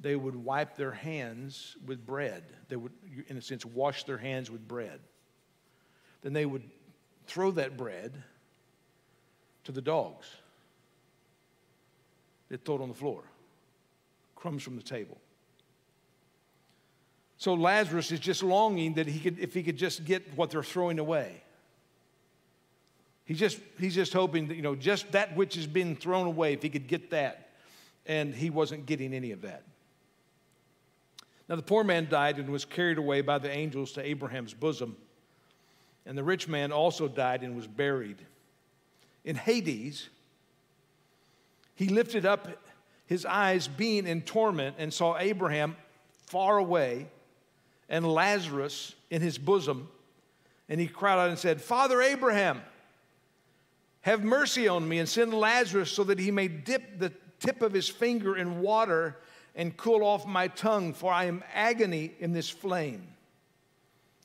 They 0.00 0.16
would 0.16 0.36
wipe 0.36 0.76
their 0.76 0.92
hands 0.92 1.76
with 1.86 2.04
bread. 2.04 2.44
They 2.68 2.76
would, 2.76 2.92
in 3.28 3.36
a 3.36 3.42
sense, 3.42 3.64
wash 3.64 4.04
their 4.04 4.18
hands 4.18 4.50
with 4.50 4.66
bread. 4.66 5.00
Then 6.22 6.32
they 6.32 6.44
would 6.44 6.62
throw 7.26 7.50
that 7.52 7.76
bread 7.76 8.12
to 9.64 9.72
the 9.72 9.80
dogs. 9.80 10.26
They'd 12.48 12.64
throw 12.64 12.76
it 12.76 12.82
on 12.82 12.88
the 12.88 12.94
floor, 12.94 13.22
crumbs 14.34 14.62
from 14.62 14.76
the 14.76 14.82
table. 14.82 15.18
So 17.38 17.54
Lazarus 17.54 18.12
is 18.12 18.20
just 18.20 18.42
longing 18.42 18.94
that 18.94 19.06
he 19.06 19.18
could, 19.18 19.38
if 19.38 19.54
he 19.54 19.62
could 19.62 19.76
just 19.76 20.04
get 20.04 20.36
what 20.36 20.50
they're 20.50 20.62
throwing 20.62 20.98
away. 20.98 21.42
He's 23.26 23.38
just, 23.38 23.58
he's 23.78 23.94
just 23.94 24.12
hoping 24.12 24.48
that, 24.48 24.54
you 24.54 24.62
know, 24.62 24.74
just 24.74 25.12
that 25.12 25.36
which 25.36 25.56
has 25.56 25.66
been 25.66 25.96
thrown 25.96 26.26
away, 26.26 26.52
if 26.54 26.62
he 26.62 26.70
could 26.70 26.86
get 26.86 27.10
that. 27.10 27.50
And 28.06 28.32
he 28.34 28.50
wasn't 28.50 28.86
getting 28.86 29.12
any 29.12 29.32
of 29.32 29.42
that. 29.42 29.64
Now 31.48 31.56
the 31.56 31.62
poor 31.62 31.84
man 31.84 32.08
died 32.08 32.38
and 32.38 32.48
was 32.50 32.64
carried 32.64 32.98
away 32.98 33.20
by 33.20 33.38
the 33.38 33.50
angels 33.50 33.92
to 33.92 34.02
Abraham's 34.02 34.54
bosom. 34.54 34.96
And 36.06 36.16
the 36.16 36.22
rich 36.22 36.46
man 36.46 36.70
also 36.70 37.08
died 37.08 37.42
and 37.42 37.56
was 37.56 37.66
buried. 37.66 38.18
In 39.24 39.34
Hades, 39.34 40.08
he 41.74 41.88
lifted 41.88 42.24
up 42.24 42.48
his 43.06 43.26
eyes, 43.26 43.66
being 43.66 44.06
in 44.06 44.22
torment, 44.22 44.76
and 44.78 44.92
saw 44.94 45.18
Abraham 45.18 45.76
far 46.26 46.58
away 46.58 47.08
and 47.88 48.06
Lazarus 48.06 48.94
in 49.10 49.20
his 49.20 49.36
bosom. 49.38 49.88
And 50.68 50.80
he 50.80 50.86
cried 50.86 51.18
out 51.18 51.28
and 51.28 51.38
said, 51.38 51.60
Father 51.60 52.02
Abraham, 52.02 52.62
have 54.06 54.22
mercy 54.22 54.68
on 54.68 54.88
me 54.88 55.00
and 55.00 55.08
send 55.08 55.34
Lazarus 55.34 55.90
so 55.90 56.04
that 56.04 56.20
he 56.20 56.30
may 56.30 56.46
dip 56.46 57.00
the 57.00 57.12
tip 57.40 57.60
of 57.60 57.72
his 57.72 57.88
finger 57.88 58.36
in 58.36 58.60
water 58.60 59.16
and 59.56 59.76
cool 59.76 60.04
off 60.04 60.24
my 60.24 60.46
tongue, 60.46 60.94
for 60.94 61.12
I 61.12 61.24
am 61.24 61.42
agony 61.52 62.12
in 62.20 62.32
this 62.32 62.48
flame. 62.48 63.04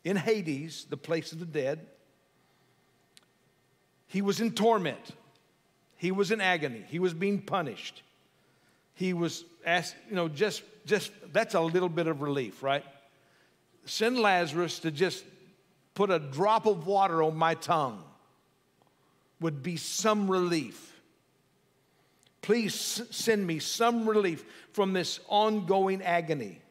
In 0.04 0.18
Hades, 0.18 0.86
the 0.88 0.98
place 0.98 1.32
of 1.32 1.40
the 1.40 1.48
dead, 1.48 1.80
he 4.06 4.22
was 4.22 4.40
in 4.40 4.52
torment. 4.52 5.16
He 5.98 6.12
was 6.12 6.30
in 6.30 6.42
agony. 6.42 6.86
He 6.88 7.00
was 7.00 7.16
being 7.16 7.42
punished. 7.42 8.04
He 8.94 9.14
was 9.14 9.46
asked, 9.66 9.96
you 10.08 10.16
know, 10.16 10.28
just, 10.28 10.62
just 10.86 11.12
that's 11.34 11.56
a 11.56 11.60
little 11.60 11.90
bit 11.90 12.06
of 12.06 12.22
relief, 12.22 12.62
right? 12.62 12.86
Send 13.86 14.20
Lazarus 14.20 14.78
to 14.80 14.92
just 14.92 15.24
put 15.96 16.12
a 16.12 16.20
drop 16.20 16.68
of 16.68 16.86
water 16.86 17.24
on 17.24 17.36
my 17.36 17.56
tongue 17.56 18.04
would 19.42 19.62
be 19.62 19.76
some 19.76 20.32
relief. 20.32 20.88
Please 22.42 23.02
send 23.12 23.46
me 23.46 23.60
some 23.60 24.08
relief 24.08 24.46
from 24.72 24.94
this 24.94 25.20
ongoing 25.28 26.02
agony. 26.02 26.62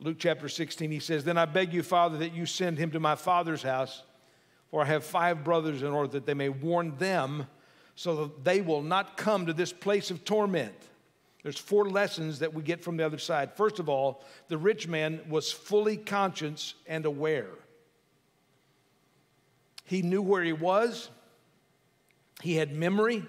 Luke 0.00 0.16
chapter 0.18 0.48
16, 0.48 0.90
he 0.90 0.98
says, 0.98 1.22
Then 1.22 1.38
I 1.38 1.44
beg 1.44 1.72
you, 1.72 1.82
Father, 1.82 2.18
that 2.18 2.34
you 2.34 2.44
send 2.44 2.76
him 2.76 2.90
to 2.90 3.00
my 3.00 3.14
father's 3.14 3.62
house, 3.62 4.02
for 4.70 4.82
I 4.82 4.86
have 4.86 5.04
five 5.04 5.44
brothers, 5.44 5.82
in 5.82 5.88
order 5.88 6.08
that 6.12 6.26
they 6.26 6.34
may 6.34 6.48
warn 6.48 6.96
them 6.98 7.46
so 7.94 8.16
that 8.16 8.44
they 8.44 8.60
will 8.60 8.82
not 8.82 9.16
come 9.16 9.46
to 9.46 9.52
this 9.52 9.72
place 9.72 10.10
of 10.10 10.24
torment. 10.24 10.74
There's 11.42 11.58
four 11.58 11.88
lessons 11.88 12.38
that 12.40 12.54
we 12.54 12.62
get 12.62 12.82
from 12.82 12.96
the 12.96 13.06
other 13.06 13.18
side. 13.18 13.54
First 13.56 13.78
of 13.78 13.88
all, 13.88 14.24
the 14.48 14.58
rich 14.58 14.88
man 14.88 15.20
was 15.28 15.52
fully 15.52 15.96
conscious 15.96 16.74
and 16.86 17.04
aware. 17.04 17.50
He 19.84 20.02
knew 20.02 20.22
where 20.22 20.42
he 20.42 20.52
was, 20.52 21.10
he 22.40 22.56
had 22.56 22.72
memory, 22.72 23.24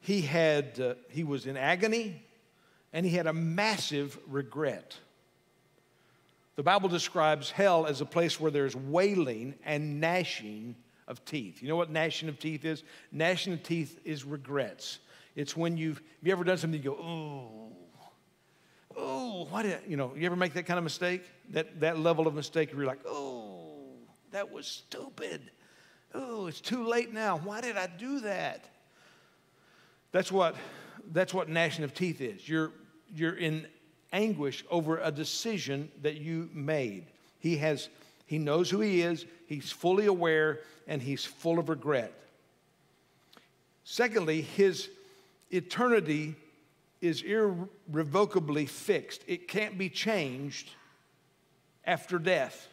he, 0.00 0.20
had, 0.20 0.78
uh, 0.78 0.94
he 1.10 1.24
was 1.24 1.46
in 1.46 1.56
agony, 1.56 2.22
and 2.92 3.04
he 3.06 3.12
had 3.12 3.26
a 3.26 3.32
massive 3.32 4.18
regret. 4.28 4.96
The 6.56 6.62
Bible 6.62 6.88
describes 6.88 7.50
hell 7.50 7.86
as 7.86 8.00
a 8.00 8.06
place 8.06 8.40
where 8.40 8.50
there's 8.50 8.74
wailing 8.74 9.54
and 9.64 10.00
gnashing 10.00 10.76
of 11.06 11.24
teeth. 11.24 11.62
You 11.62 11.68
know 11.68 11.76
what 11.76 11.90
gnashing 11.90 12.28
of 12.28 12.38
teeth 12.38 12.64
is? 12.64 12.82
Gnashing 13.12 13.52
of 13.52 13.62
teeth 13.62 14.00
is 14.04 14.24
regrets. 14.24 14.98
It's 15.34 15.56
when 15.56 15.76
you've, 15.76 15.98
have 15.98 16.06
you 16.22 16.32
ever 16.32 16.44
done 16.44 16.56
something 16.56 16.82
you 16.82 16.90
go, 16.90 16.96
oh, 16.98 17.76
oh, 18.96 19.46
why 19.50 19.62
did, 19.62 19.80
you 19.86 19.96
know, 19.96 20.12
you 20.16 20.24
ever 20.24 20.36
make 20.36 20.54
that 20.54 20.64
kind 20.64 20.78
of 20.78 20.84
mistake? 20.84 21.22
That, 21.50 21.80
that 21.80 21.98
level 21.98 22.26
of 22.26 22.34
mistake 22.34 22.70
where 22.70 22.78
you're 22.78 22.86
like, 22.86 23.04
oh, 23.06 23.74
that 24.30 24.50
was 24.50 24.66
stupid. 24.66 25.50
Oh, 26.14 26.46
it's 26.46 26.60
too 26.60 26.86
late 26.86 27.12
now. 27.12 27.38
Why 27.38 27.60
did 27.60 27.76
I 27.76 27.86
do 27.86 28.20
that? 28.20 28.64
That's 30.12 30.32
what, 30.32 30.56
that's 31.12 31.34
what 31.34 31.48
gnashing 31.48 31.84
of 31.84 31.94
teeth 31.94 32.20
is. 32.20 32.48
You're, 32.48 32.72
you're 33.14 33.36
in 33.36 33.66
anguish 34.12 34.64
over 34.70 34.98
a 34.98 35.10
decision 35.10 35.90
that 36.02 36.16
you 36.16 36.48
made. 36.52 37.06
He, 37.38 37.56
has, 37.58 37.88
he 38.26 38.38
knows 38.38 38.70
who 38.70 38.80
he 38.80 39.02
is, 39.02 39.26
he's 39.46 39.70
fully 39.70 40.06
aware, 40.06 40.60
and 40.86 41.02
he's 41.02 41.24
full 41.24 41.58
of 41.58 41.68
regret. 41.68 42.12
Secondly, 43.84 44.40
his 44.40 44.88
eternity 45.50 46.34
is 47.00 47.22
irrevocably 47.22 48.66
fixed, 48.66 49.22
it 49.26 49.48
can't 49.48 49.76
be 49.76 49.88
changed 49.88 50.70
after 51.84 52.18
death. 52.18 52.68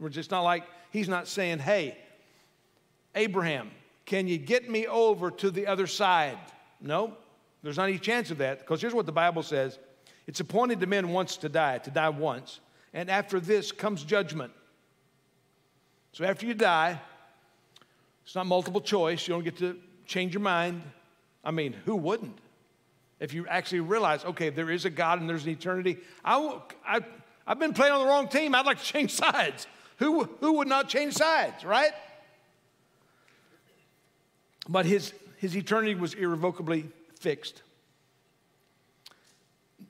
It's 0.00 0.30
not 0.30 0.42
like 0.42 0.64
he's 0.90 1.08
not 1.08 1.26
saying, 1.26 1.58
Hey, 1.58 1.98
Abraham, 3.14 3.70
can 4.04 4.28
you 4.28 4.38
get 4.38 4.70
me 4.70 4.86
over 4.86 5.30
to 5.30 5.50
the 5.50 5.66
other 5.66 5.86
side? 5.86 6.38
No, 6.80 7.16
there's 7.62 7.76
not 7.76 7.88
any 7.88 7.98
chance 7.98 8.30
of 8.30 8.38
that 8.38 8.60
because 8.60 8.80
here's 8.80 8.94
what 8.94 9.06
the 9.06 9.12
Bible 9.12 9.42
says 9.42 9.78
it's 10.26 10.40
appointed 10.40 10.80
to 10.80 10.86
men 10.86 11.10
once 11.10 11.36
to 11.38 11.48
die, 11.48 11.78
to 11.78 11.90
die 11.90 12.08
once, 12.08 12.60
and 12.92 13.10
after 13.10 13.40
this 13.40 13.72
comes 13.72 14.04
judgment. 14.04 14.52
So 16.12 16.24
after 16.24 16.46
you 16.46 16.54
die, 16.54 17.00
it's 18.24 18.34
not 18.34 18.46
multiple 18.46 18.80
choice. 18.80 19.26
You 19.26 19.34
don't 19.34 19.44
get 19.44 19.56
to 19.58 19.78
change 20.06 20.34
your 20.34 20.42
mind. 20.42 20.82
I 21.44 21.50
mean, 21.50 21.74
who 21.84 21.96
wouldn't? 21.96 22.38
If 23.20 23.34
you 23.34 23.46
actually 23.46 23.80
realize, 23.80 24.24
okay, 24.24 24.50
there 24.50 24.70
is 24.70 24.84
a 24.84 24.90
God 24.90 25.20
and 25.20 25.28
there's 25.28 25.44
an 25.44 25.50
eternity. 25.50 25.98
I, 26.24 26.58
I, 26.86 27.00
I've 27.46 27.58
been 27.58 27.72
playing 27.72 27.92
on 27.92 28.00
the 28.00 28.06
wrong 28.06 28.28
team. 28.28 28.54
I'd 28.54 28.66
like 28.66 28.78
to 28.78 28.84
change 28.92 29.12
sides. 29.12 29.66
Who, 29.98 30.24
who 30.40 30.54
would 30.54 30.68
not 30.68 30.88
change 30.88 31.14
sides, 31.14 31.64
right? 31.64 31.92
But 34.68 34.86
his 34.86 35.12
his 35.38 35.56
eternity 35.56 35.94
was 35.94 36.14
irrevocably 36.14 36.86
fixed. 37.18 37.62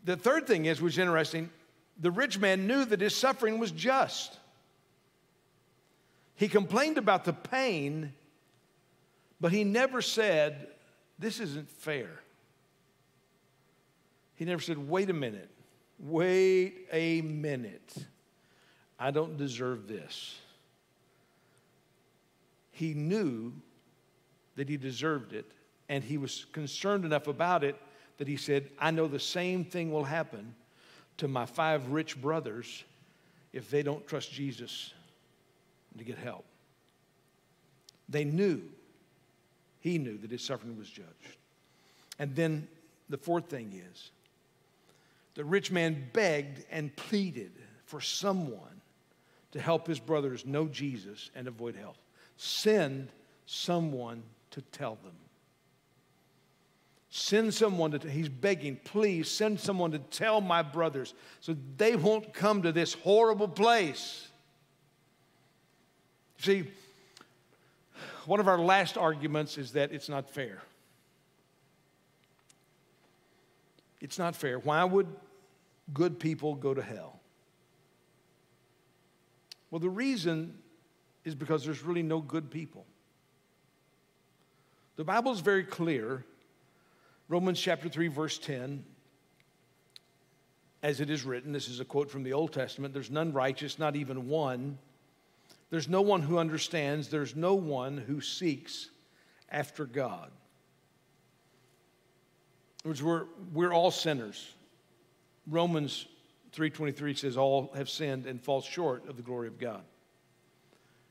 The 0.05 0.17
third 0.17 0.47
thing 0.47 0.67
is, 0.67 0.81
which 0.81 0.95
is 0.95 0.99
interesting, 0.99 1.51
the 1.99 2.11
rich 2.11 2.39
man 2.39 2.67
knew 2.67 2.85
that 2.85 3.01
his 3.01 3.17
suffering 3.17 3.59
was 3.59 3.71
just. 3.71 4.39
He 6.35 6.49
complained 6.49 6.99
about 6.99 7.25
the 7.25 7.33
pain, 7.33 8.13
but 9.41 9.53
he 9.53 9.65
never 9.65 10.03
said, 10.03 10.69
This 11.19 11.41
isn't 11.41 11.69
fair. 11.69 12.21
He 14.35 14.45
never 14.45 14.61
said, 14.61 14.77
Wait 14.77 15.09
a 15.09 15.15
minute, 15.15 15.51
wait 15.99 16.87
a 16.93 17.23
minute. 17.23 17.95
I 19.01 19.11
don't 19.13 19.37
deserve 19.37 19.89
this. 19.89 20.39
He 22.71 22.95
knew 22.95 23.55
that 24.59 24.69
he 24.69 24.77
deserved 24.77 25.33
it, 25.33 25.53
and 25.89 26.03
he 26.03 26.19
was 26.19 26.47
concerned 26.51 27.05
enough 27.05 27.29
about 27.29 27.63
it 27.63 27.77
that 28.17 28.27
he 28.27 28.37
said, 28.37 28.69
I 28.77 28.91
know 28.91 29.07
the 29.07 29.21
same 29.21 29.65
thing 29.65 29.93
will 29.93 30.03
happen 30.03 30.53
to 31.19 31.29
my 31.29 31.47
five 31.47 31.87
rich 31.91 32.21
brothers 32.21 32.83
if 33.53 33.71
they 33.71 33.85
don't 33.85 34.05
trust 34.09 34.33
Jesus 34.33 34.93
to 35.97 36.03
get 36.03 36.19
help. 36.19 36.45
They 38.09 38.25
knew, 38.25 38.63
he 39.79 39.97
knew 39.97 40.19
that 40.19 40.31
his 40.33 40.43
suffering 40.43 40.77
was 40.77 40.91
judged. 40.91 41.37
And 42.19 42.35
then 42.35 42.67
the 43.09 43.17
fourth 43.17 43.49
thing 43.49 43.81
is, 43.93 44.11
the 45.37 45.45
rich 45.45 45.71
man 45.71 46.09
begged 46.13 46.65
and 46.69 46.95
pleaded 46.97 47.53
for 47.85 48.01
someone 48.01 48.81
to 49.53 49.61
help 49.61 49.87
his 49.87 50.01
brothers 50.01 50.45
know 50.45 50.67
Jesus 50.67 51.31
and 51.37 51.47
avoid 51.47 51.77
hell. 51.77 51.95
Send 52.37 53.11
someone 53.47 54.25
to 54.51 54.63
tell 54.63 54.97
them. 54.97 55.15
Send 57.11 57.55
someone 57.55 57.93
to, 57.93 58.11
he's 58.11 58.29
begging, 58.29 58.79
please 58.85 59.31
send 59.31 59.59
someone 59.59 59.93
to 59.93 59.99
tell 59.99 60.41
my 60.41 60.63
brothers 60.63 61.15
so 61.41 61.57
they 61.77 61.97
won't 61.97 62.35
come 62.35 62.63
to 62.63 62.73
this 62.73 62.93
horrible 62.93 63.49
place. 63.49 64.29
See, 66.39 66.65
one 68.27 68.41
of 68.41 68.47
our 68.49 68.59
last 68.59 68.99
arguments 68.99 69.57
is 69.57 69.73
that 69.73 69.91
it's 69.91 70.09
not 70.09 70.31
fair. 70.31 70.63
It's 74.01 74.19
not 74.19 74.37
fair. 74.37 74.59
Why 74.59 74.85
would 74.85 75.09
good 75.93 76.21
people 76.21 76.55
go 76.55 76.75
to 76.75 76.83
hell? 76.83 77.21
Well, 79.71 79.81
the 79.81 79.89
reason 79.89 80.59
is 81.25 81.35
because 81.35 81.65
there's 81.65 81.83
really 81.83 82.03
no 82.03 82.21
good 82.21 82.51
people. 82.51 82.87
The 84.99 85.05
Bible 85.05 85.31
is 85.31 85.39
very 85.39 85.63
clear. 85.63 86.25
Romans 87.29 87.61
chapter 87.61 87.89
3, 87.89 88.09
verse 88.09 88.37
10, 88.37 88.85
as 90.83 90.99
it 91.01 91.09
is 91.09 91.25
written, 91.25 91.53
this 91.53 91.69
is 91.69 91.79
a 91.79 91.85
quote 91.85 92.11
from 92.11 92.25
the 92.25 92.33
Old 92.33 92.53
Testament 92.53 92.93
there's 92.93 93.11
none 93.11 93.33
righteous, 93.33 93.79
not 93.79 93.95
even 93.95 94.27
one. 94.27 94.77
There's 95.71 95.89
no 95.89 96.03
one 96.03 96.21
who 96.21 96.39
understands, 96.39 97.11
there's 97.11 97.37
no 97.37 97.55
one 97.55 97.97
who 97.97 98.21
seeks 98.21 98.91
after 99.51 99.87
God. 99.87 100.33
Words, 102.85 103.01
we're, 103.01 103.27
we're 103.53 103.73
all 103.73 103.93
sinners. 103.93 104.53
Romans 105.47 106.07
3.23 106.57 107.17
says 107.17 107.37
all 107.37 107.71
have 107.77 107.89
sinned 107.89 108.27
and 108.27 108.43
fall 108.43 108.63
short 108.63 109.09
of 109.09 109.17
the 109.17 109.23
glory 109.23 109.47
of 109.47 109.61
God. 109.61 109.85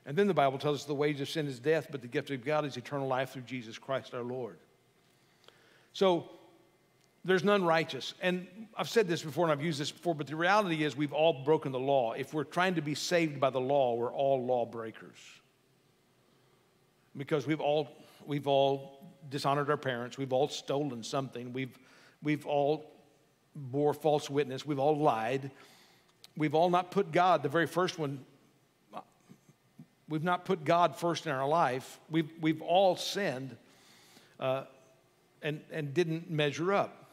And 0.08 0.16
then 0.16 0.26
the 0.26 0.34
Bible 0.34 0.58
tells 0.58 0.80
us 0.80 0.86
the 0.86 0.96
wage 0.96 1.20
of 1.20 1.30
sin 1.30 1.48
is 1.48 1.60
death, 1.60 1.88
but 1.92 2.02
the 2.02 2.08
gift 2.08 2.32
of 2.32 2.44
God 2.44 2.66
is 2.66 2.78
eternal 2.78 3.08
life 3.08 3.32
through 3.32 3.42
Jesus 3.42 3.78
Christ 3.78 4.14
our 4.14 4.24
Lord. 4.24 4.58
So 5.92 6.30
there's 7.26 7.44
none 7.44 7.66
righteous. 7.66 8.14
And 8.22 8.48
I've 8.78 8.88
said 8.88 9.10
this 9.10 9.22
before 9.22 9.44
and 9.44 9.52
I've 9.52 9.62
used 9.62 9.82
this 9.82 9.92
before, 9.92 10.16
but 10.16 10.28
the 10.28 10.38
reality 10.38 10.86
is 10.86 10.96
we've 10.96 11.12
all 11.12 11.44
broken 11.44 11.74
the 11.74 11.80
law. 11.80 12.14
If 12.14 12.34
we're 12.34 12.46
trying 12.46 12.76
to 12.76 12.82
be 12.82 12.96
saved 12.96 13.42
by 13.42 13.50
the 13.50 13.60
law, 13.60 13.96
we're 13.96 14.14
all 14.14 14.46
lawbreakers. 14.46 15.18
Because 17.18 17.46
we've 17.46 17.60
all, 17.60 17.90
we've 18.26 18.48
all 18.48 19.14
dishonored 19.30 19.70
our 19.70 19.76
parents, 19.76 20.18
we've 20.18 20.32
all 20.32 20.48
stolen 20.48 21.04
something, 21.04 21.52
we've, 21.52 21.78
we've 22.24 22.46
all 22.46 22.94
bore 23.56 23.94
false 23.94 24.30
witness, 24.30 24.66
we've 24.66 24.80
all 24.80 24.98
lied, 24.98 25.52
we've 26.38 26.56
all 26.56 26.70
not 26.70 26.92
put 26.92 27.12
God, 27.12 27.44
the 27.44 27.50
very 27.50 27.68
first 27.68 28.00
one, 28.00 28.24
we've 30.10 30.24
not 30.24 30.46
put 30.46 30.64
God 30.64 30.96
first 30.96 31.26
in 31.26 31.32
our 31.32 31.48
life. 31.48 32.00
We've, 32.10 32.30
we've 32.42 32.62
all 32.62 32.96
sinned 32.96 33.56
uh, 34.40 34.64
and, 35.42 35.62
and 35.72 35.94
didn't 35.94 36.30
measure 36.30 36.74
up. 36.74 37.06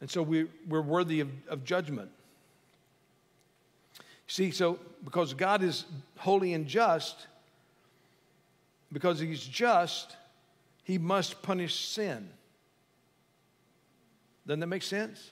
And 0.00 0.10
so 0.10 0.22
we, 0.22 0.46
we're 0.68 0.82
worthy 0.82 1.20
of, 1.20 1.30
of 1.48 1.64
judgment. 1.64 2.10
See, 4.26 4.50
so 4.50 4.78
because 5.04 5.34
God 5.34 5.62
is 5.62 5.84
holy 6.18 6.54
and 6.54 6.66
just, 6.66 7.26
because 8.92 9.18
He's 9.20 9.42
just, 9.42 10.16
He 10.82 10.98
must 10.98 11.42
punish 11.42 11.74
sin. 11.74 12.28
Doesn't 14.46 14.60
that 14.60 14.66
make 14.66 14.82
sense? 14.82 15.30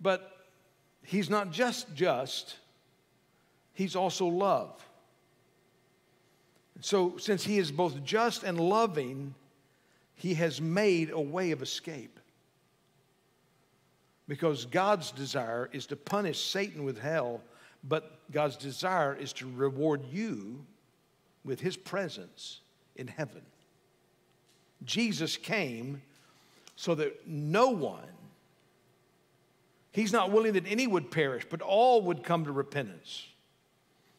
But 0.00 0.30
He's 1.02 1.28
not 1.28 1.52
just 1.52 1.94
just, 1.94 2.56
He's 3.74 3.94
also 3.96 4.26
love. 4.26 4.84
So, 6.80 7.16
since 7.18 7.44
He 7.44 7.58
is 7.58 7.70
both 7.70 8.02
just 8.04 8.42
and 8.42 8.58
loving, 8.58 9.34
He 10.14 10.34
has 10.34 10.60
made 10.60 11.10
a 11.10 11.20
way 11.20 11.50
of 11.50 11.62
escape. 11.62 12.18
Because 14.26 14.64
God's 14.64 15.10
desire 15.10 15.68
is 15.72 15.86
to 15.86 15.96
punish 15.96 16.42
Satan 16.42 16.84
with 16.84 16.98
hell, 16.98 17.42
but 17.86 18.18
God's 18.30 18.56
desire 18.56 19.14
is 19.14 19.32
to 19.34 19.50
reward 19.50 20.02
you 20.10 20.64
with 21.44 21.60
his 21.60 21.76
presence 21.76 22.60
in 22.96 23.06
heaven. 23.06 23.42
Jesus 24.84 25.36
came 25.36 26.02
so 26.76 26.94
that 26.94 27.26
no 27.26 27.68
one, 27.68 28.00
he's 29.92 30.12
not 30.12 30.30
willing 30.30 30.54
that 30.54 30.66
any 30.66 30.86
would 30.86 31.10
perish, 31.10 31.46
but 31.48 31.60
all 31.60 32.02
would 32.02 32.22
come 32.22 32.44
to 32.44 32.52
repentance. 32.52 33.26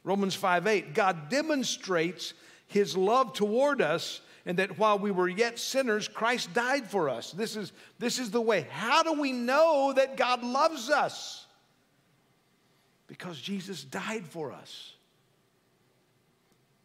Romans 0.05 0.35
5 0.35 0.67
8, 0.67 0.93
God 0.93 1.29
demonstrates 1.29 2.33
his 2.67 2.95
love 2.95 3.33
toward 3.33 3.81
us 3.81 4.21
and 4.45 4.59
that 4.59 4.77
while 4.77 4.99
we 4.99 5.09
were 5.09 5.27
yet 5.27 5.57
sinners, 5.57 6.07
Christ 6.07 6.53
died 6.53 6.87
for 6.87 7.09
us. 7.09 7.31
This 7.31 7.55
is, 7.55 7.73
this 7.97 8.19
is 8.19 8.29
the 8.29 8.39
way. 8.39 8.67
How 8.69 9.01
do 9.01 9.19
we 9.19 9.31
know 9.31 9.91
that 9.95 10.15
God 10.15 10.43
loves 10.43 10.91
us? 10.91 11.47
Because 13.07 13.41
Jesus 13.41 13.83
died 13.83 14.25
for 14.27 14.51
us. 14.51 14.93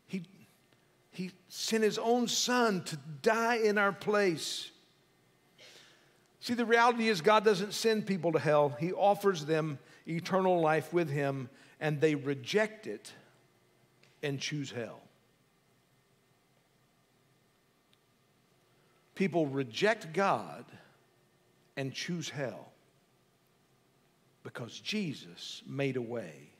He, 0.06 0.22
he 1.10 1.30
sent 1.48 1.84
his 1.84 1.98
own 1.98 2.26
son 2.26 2.82
to 2.84 2.96
die 3.20 3.56
in 3.56 3.76
our 3.76 3.92
place. 3.92 4.70
See, 6.40 6.54
the 6.54 6.64
reality 6.64 7.08
is, 7.08 7.20
God 7.20 7.44
doesn't 7.44 7.74
send 7.74 8.06
people 8.06 8.32
to 8.32 8.38
hell, 8.38 8.74
He 8.80 8.92
offers 8.92 9.44
them 9.44 9.78
eternal 10.08 10.60
life 10.60 10.92
with 10.92 11.10
Him, 11.10 11.50
and 11.80 12.00
they 12.00 12.14
reject 12.14 12.86
it 12.86 13.12
and 14.22 14.38
choose 14.38 14.70
hell. 14.70 15.00
People 19.14 19.46
reject 19.46 20.12
God 20.12 20.64
and 21.76 21.92
choose 21.92 22.28
hell 22.28 22.72
because 24.42 24.78
Jesus 24.80 25.62
made 25.66 25.96
a 25.96 26.02
way 26.02 26.50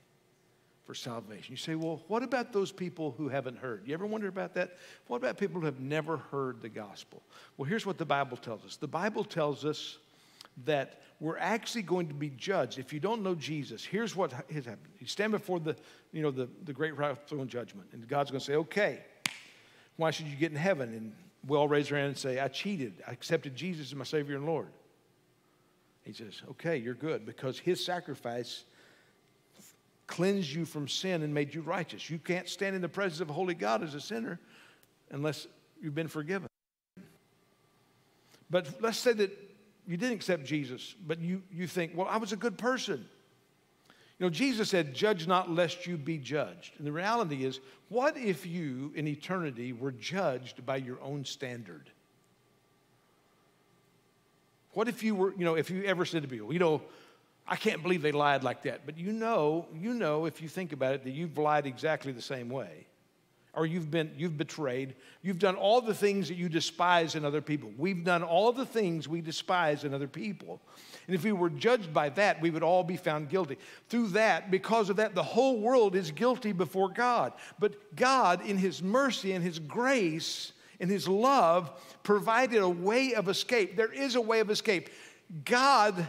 for 0.85 0.95
salvation. 0.95 1.53
You 1.53 1.57
say, 1.57 1.75
well, 1.75 2.03
what 2.09 2.23
about 2.23 2.53
those 2.53 2.73
people 2.73 3.15
who 3.17 3.29
haven't 3.29 3.59
heard? 3.59 3.83
You 3.87 3.95
ever 3.95 4.07
wonder 4.07 4.29
about 4.29 4.55
that? 4.55 4.77
What 5.07 5.19
about 5.19 5.39
people 5.39 5.61
who 5.61 5.67
have 5.67 5.81
never 5.81 6.17
heard 6.17 6.61
the 6.61 6.69
gospel? 6.69 7.23
Well, 7.57 7.69
here's 7.69 7.87
what 7.87 7.97
the 7.97 8.05
Bible 8.05 8.37
tells 8.37 8.65
us 8.65 8.77
the 8.77 8.89
Bible 8.89 9.25
tells 9.25 9.65
us 9.65 9.99
that 10.65 11.01
we're 11.21 11.39
actually 11.39 11.83
going 11.83 12.09
to 12.09 12.15
be 12.15 12.31
judged. 12.31 12.79
If 12.79 12.93
you 12.93 13.01
don't 13.01 13.23
know 13.23 13.35
Jesus, 13.35 13.85
here's 13.85 14.17
what 14.17 14.33
has 14.33 14.65
happened. 14.65 14.93
You 14.99 15.07
stand 15.07 15.33
before 15.33 15.61
the, 15.61 15.77
you 16.13 16.23
know, 16.23 16.31
the, 16.31 16.49
the 16.65 16.73
great 16.73 16.95
throne 17.27 17.49
judgment, 17.49 17.89
and 17.93 18.07
God's 18.09 18.31
going 18.31 18.41
to 18.41 18.47
say, 18.47 18.55
okay, 18.55 19.01
why 19.97 20.11
should 20.11 20.27
you 20.27 20.37
get 20.37 20.51
in 20.51 20.57
heaven? 20.57 20.95
And 20.95 21.13
we 21.47 21.57
all 21.57 21.69
raise 21.69 21.91
our 21.93 21.99
hand 21.99 22.09
and 22.09 22.19
say, 22.19 22.41
I 22.41 22.49
cheated. 22.49 23.03
I 23.07 23.13
accepted 23.13 23.55
Jesus 23.55 23.89
as 23.89 23.95
my 23.95 24.05
Savior 24.05 24.37
and 24.37 24.47
Lord. 24.47 24.69
He 26.05 26.13
says, 26.13 26.43
Okay, 26.51 26.77
you're 26.77 26.95
good 26.95 27.27
because 27.27 27.59
His 27.59 27.85
sacrifice 27.85 28.65
cleansed 30.07 30.51
you 30.51 30.65
from 30.65 30.89
sin 30.89 31.23
and 31.23 31.33
made 31.33 31.55
you 31.55 31.61
righteous. 31.61 32.11
You 32.11 32.19
can't 32.19 32.49
stand 32.49 32.75
in 32.75 32.83
the 32.83 32.89
presence 32.89 33.21
of 33.21 33.31
a 33.31 33.33
holy 33.33 33.55
God 33.55 33.83
as 33.83 33.95
a 33.95 34.01
sinner 34.01 34.41
unless 35.11 35.47
you've 35.81 35.95
been 35.95 36.09
forgiven. 36.09 36.49
But 38.51 38.81
let's 38.81 38.99
say 38.99 39.13
that 39.13 39.50
you 39.87 39.97
didn't 39.97 40.15
accept 40.15 40.45
Jesus, 40.45 40.95
but 41.07 41.21
you, 41.21 41.43
you 41.53 41.67
think, 41.67 41.93
Well, 41.95 42.07
I 42.09 42.17
was 42.17 42.33
a 42.33 42.37
good 42.37 42.59
person. 42.59 43.07
You 44.19 44.27
know, 44.27 44.31
Jesus 44.31 44.69
said, 44.69 44.95
Judge 44.95 45.27
not 45.27 45.51
lest 45.51 45.87
you 45.87 45.97
be 45.97 46.19
judged. 46.19 46.75
And 46.79 46.87
the 46.87 46.93
reality 46.93 47.45
is, 47.45 47.61
what 47.89 48.17
if 48.17 48.47
you 48.47 48.93
in 48.95 49.09
eternity 49.09 49.73
were 49.73 49.93
judged 49.93 50.65
by 50.67 50.77
your 50.77 51.01
own 51.01 51.25
standard? 51.25 51.91
What 54.73 54.89
if 54.89 55.03
you 55.03 55.15
were, 55.15 55.33
you 55.33 55.45
know, 55.45 55.55
if 55.55 55.71
you 55.71 55.85
ever 55.85 56.05
said 56.05 56.23
to 56.23 56.29
people, 56.29 56.53
you 56.53 56.59
know, 56.59 56.83
I 57.49 57.57
can't 57.57 57.83
believe 57.83 58.03
they 58.03 58.13
lied 58.13 58.45
like 58.45 58.63
that. 58.63 58.87
But 58.87 58.97
you 58.97 59.13
know, 59.13 59.67
you 59.75 59.95
know, 59.95 60.27
if 60.27 60.41
you 60.41 60.49
think 60.49 60.73
about 60.73 60.95
it, 60.95 61.05
that 61.05 61.11
you've 61.11 61.37
lied 61.37 61.67
exactly 61.67 62.13
the 62.13 62.23
same 62.23 62.49
way 62.49 62.87
or 63.55 63.67
you've 63.67 63.91
been 63.91 64.13
you've 64.17 64.39
betrayed. 64.39 64.95
You've 65.23 65.39
done 65.39 65.57
all 65.57 65.81
the 65.81 65.95
things 65.95 66.29
that 66.29 66.35
you 66.35 66.49
despise 66.49 67.15
in 67.15 67.25
other 67.25 67.41
people. 67.41 67.71
We've 67.77 68.05
done 68.05 68.23
all 68.23 68.53
the 68.53 68.67
things 68.67 69.09
we 69.09 69.21
despise 69.21 69.85
in 69.85 69.93
other 69.93 70.09
people. 70.09 70.61
And 71.07 71.15
if 71.15 71.25
we 71.25 71.33
were 71.33 71.51
judged 71.51 71.93
by 71.93 72.11
that 72.11 72.41
we 72.41 72.51
would 72.51 72.63
all 72.63 72.85
be 72.85 72.97
found 72.97 73.29
guilty. 73.29 73.59
Through 73.89 74.09
that 74.09 74.51
because 74.51 74.91
of 74.91 74.97
that 74.97 75.15
the 75.15 75.23
whole 75.23 75.61
world 75.61 75.97
is 75.97 76.11
guilty 76.11 76.53
before 76.53 76.89
god. 76.89 77.33
But 77.59 77.97
god 77.97 78.47
in 78.47 78.57
his 78.57 78.83
mercy 78.83 79.33
and 79.33 79.45
his 79.45 79.59
grace 79.59 80.53
and 80.81 80.91
his 80.91 81.07
love 81.07 81.71
provided 82.03 82.63
a 82.63 82.69
way 82.69 83.15
of 83.15 83.29
escape. 83.29 83.77
There 83.77 83.93
is 83.93 84.15
a 84.15 84.21
way 84.21 84.41
of 84.41 84.51
escape. 84.51 84.91
God 85.45 86.07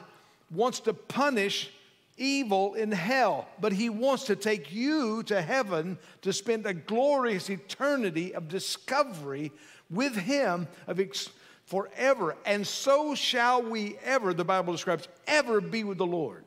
wants 0.49 0.79
to 0.81 0.93
punish 0.93 1.71
evil 2.21 2.75
in 2.75 2.91
hell, 2.91 3.47
but 3.59 3.73
he 3.73 3.89
wants 3.89 4.25
to 4.25 4.35
take 4.35 4.71
you 4.71 5.23
to 5.23 5.41
heaven 5.41 5.97
to 6.21 6.31
spend 6.31 6.65
a 6.65 6.73
glorious 6.73 7.49
eternity 7.49 8.33
of 8.35 8.47
discovery 8.47 9.51
with 9.89 10.15
him 10.15 10.67
of 10.87 10.99
ex- 10.99 11.29
forever. 11.65 12.37
And 12.45 12.65
so 12.65 13.15
shall 13.15 13.63
we 13.63 13.97
ever, 14.03 14.33
the 14.33 14.45
Bible 14.45 14.73
describes, 14.73 15.07
ever 15.25 15.59
be 15.59 15.83
with 15.83 15.97
the 15.97 16.05
Lord. 16.05 16.43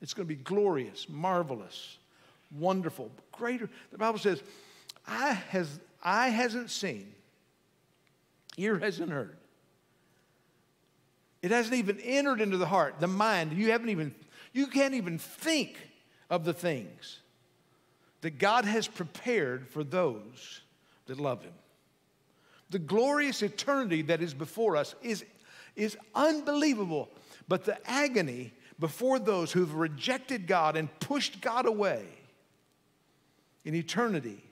It's 0.00 0.14
going 0.14 0.28
to 0.28 0.34
be 0.34 0.40
glorious, 0.40 1.08
marvelous, 1.08 1.98
wonderful, 2.56 3.10
greater. 3.32 3.68
The 3.90 3.98
Bible 3.98 4.18
says, 4.18 4.42
I 5.06 5.32
has, 5.32 5.80
eye 6.02 6.28
hasn't 6.28 6.70
seen, 6.70 7.12
ear 8.56 8.78
hasn't 8.78 9.10
heard. 9.10 9.36
It 11.42 11.50
hasn't 11.50 11.74
even 11.76 11.98
entered 12.00 12.40
into 12.40 12.56
the 12.56 12.66
heart, 12.66 12.96
the 13.00 13.06
mind. 13.06 13.52
You 13.52 13.70
haven't 13.70 13.90
even 13.90 14.14
you 14.52 14.66
can't 14.66 14.94
even 14.94 15.18
think 15.18 15.78
of 16.30 16.44
the 16.44 16.52
things 16.52 17.20
that 18.20 18.38
God 18.38 18.64
has 18.64 18.88
prepared 18.88 19.68
for 19.68 19.84
those 19.84 20.60
that 21.06 21.20
love 21.20 21.42
Him. 21.42 21.52
The 22.70 22.78
glorious 22.78 23.42
eternity 23.42 24.02
that 24.02 24.20
is 24.20 24.34
before 24.34 24.76
us 24.76 24.94
is, 25.02 25.24
is 25.76 25.96
unbelievable, 26.14 27.08
but 27.46 27.64
the 27.64 27.78
agony 27.88 28.52
before 28.78 29.18
those 29.18 29.52
who've 29.52 29.74
rejected 29.74 30.46
God 30.46 30.76
and 30.76 30.88
pushed 31.00 31.40
God 31.40 31.66
away 31.66 32.04
in 33.64 33.74
eternity, 33.74 34.42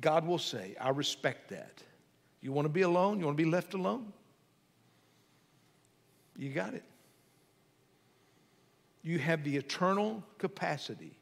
God 0.00 0.26
will 0.26 0.38
say, 0.38 0.74
I 0.80 0.90
respect 0.90 1.50
that. 1.50 1.82
You 2.40 2.52
want 2.52 2.64
to 2.64 2.70
be 2.70 2.82
alone? 2.82 3.18
You 3.20 3.26
want 3.26 3.36
to 3.36 3.44
be 3.44 3.50
left 3.50 3.74
alone? 3.74 4.12
You 6.36 6.50
got 6.50 6.74
it 6.74 6.82
you 9.02 9.18
have 9.18 9.42
the 9.44 9.56
eternal 9.56 10.22
capacity 10.38 11.18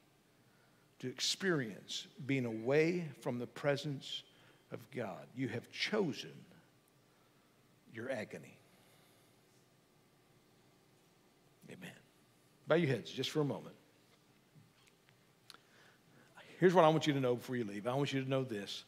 to 0.99 1.09
experience 1.09 2.07
being 2.27 2.45
away 2.45 3.09
from 3.21 3.39
the 3.39 3.47
presence 3.47 4.23
of 4.71 4.79
God. 4.95 5.27
You 5.35 5.49
have 5.49 5.71
chosen 5.71 6.33
your 7.93 8.11
agony. 8.11 8.57
Amen. 11.71 11.91
Bow 12.69 12.77
your 12.77 12.89
heads 12.89 13.11
just 13.11 13.31
for 13.31 13.41
a 13.41 13.45
moment. 13.45 13.75
Here's 16.59 16.75
what 16.75 16.85
I 16.85 16.89
want 16.89 17.07
you 17.07 17.15
to 17.15 17.21
know 17.21 17.37
before 17.37 17.57
you 17.57 17.65
leave 17.65 17.87
I 17.87 17.95
want 17.95 18.13
you 18.13 18.23
to 18.23 18.29
know 18.29 18.45
this 18.45 18.85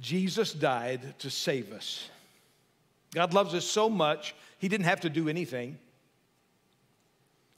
Jesus 0.00 0.52
died 0.52 1.18
to 1.18 1.30
save 1.30 1.72
us. 1.72 2.08
God 3.14 3.34
loves 3.34 3.54
us 3.54 3.64
so 3.64 3.88
much, 3.88 4.34
He 4.58 4.68
didn't 4.68 4.86
have 4.86 5.00
to 5.00 5.10
do 5.10 5.28
anything. 5.28 5.78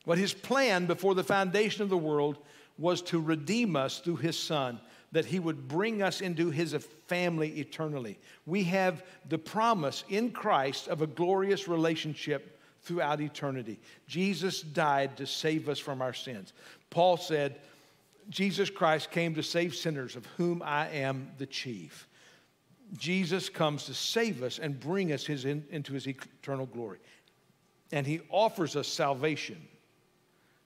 But 0.06 0.18
His 0.18 0.32
plan 0.32 0.86
before 0.86 1.14
the 1.14 1.24
foundation 1.24 1.82
of 1.82 1.88
the 1.88 1.96
world 1.96 2.38
was 2.78 3.02
to 3.02 3.20
redeem 3.20 3.76
us 3.76 3.98
through 3.98 4.16
His 4.16 4.38
Son, 4.38 4.80
that 5.12 5.26
He 5.26 5.38
would 5.38 5.68
bring 5.68 6.02
us 6.02 6.20
into 6.20 6.50
His 6.50 6.74
family 7.06 7.60
eternally. 7.60 8.18
We 8.46 8.64
have 8.64 9.04
the 9.28 9.38
promise 9.38 10.04
in 10.08 10.30
Christ 10.30 10.88
of 10.88 11.02
a 11.02 11.06
glorious 11.06 11.68
relationship 11.68 12.58
throughout 12.82 13.20
eternity. 13.20 13.78
Jesus 14.06 14.62
died 14.62 15.16
to 15.18 15.26
save 15.26 15.68
us 15.68 15.78
from 15.78 16.00
our 16.00 16.14
sins. 16.14 16.52
Paul 16.88 17.16
said, 17.16 17.60
Jesus 18.30 18.70
Christ 18.70 19.10
came 19.10 19.34
to 19.34 19.42
save 19.42 19.74
sinners, 19.74 20.16
of 20.16 20.24
whom 20.36 20.62
I 20.64 20.88
am 20.88 21.30
the 21.38 21.46
chief. 21.46 22.06
Jesus 22.96 23.48
comes 23.48 23.84
to 23.84 23.94
save 23.94 24.42
us 24.42 24.58
and 24.58 24.78
bring 24.78 25.12
us 25.12 25.26
his 25.26 25.44
in, 25.44 25.64
into 25.70 25.92
his 25.92 26.06
eternal 26.06 26.66
glory. 26.66 26.98
And 27.92 28.06
he 28.06 28.20
offers 28.30 28.76
us 28.76 28.88
salvation, 28.88 29.60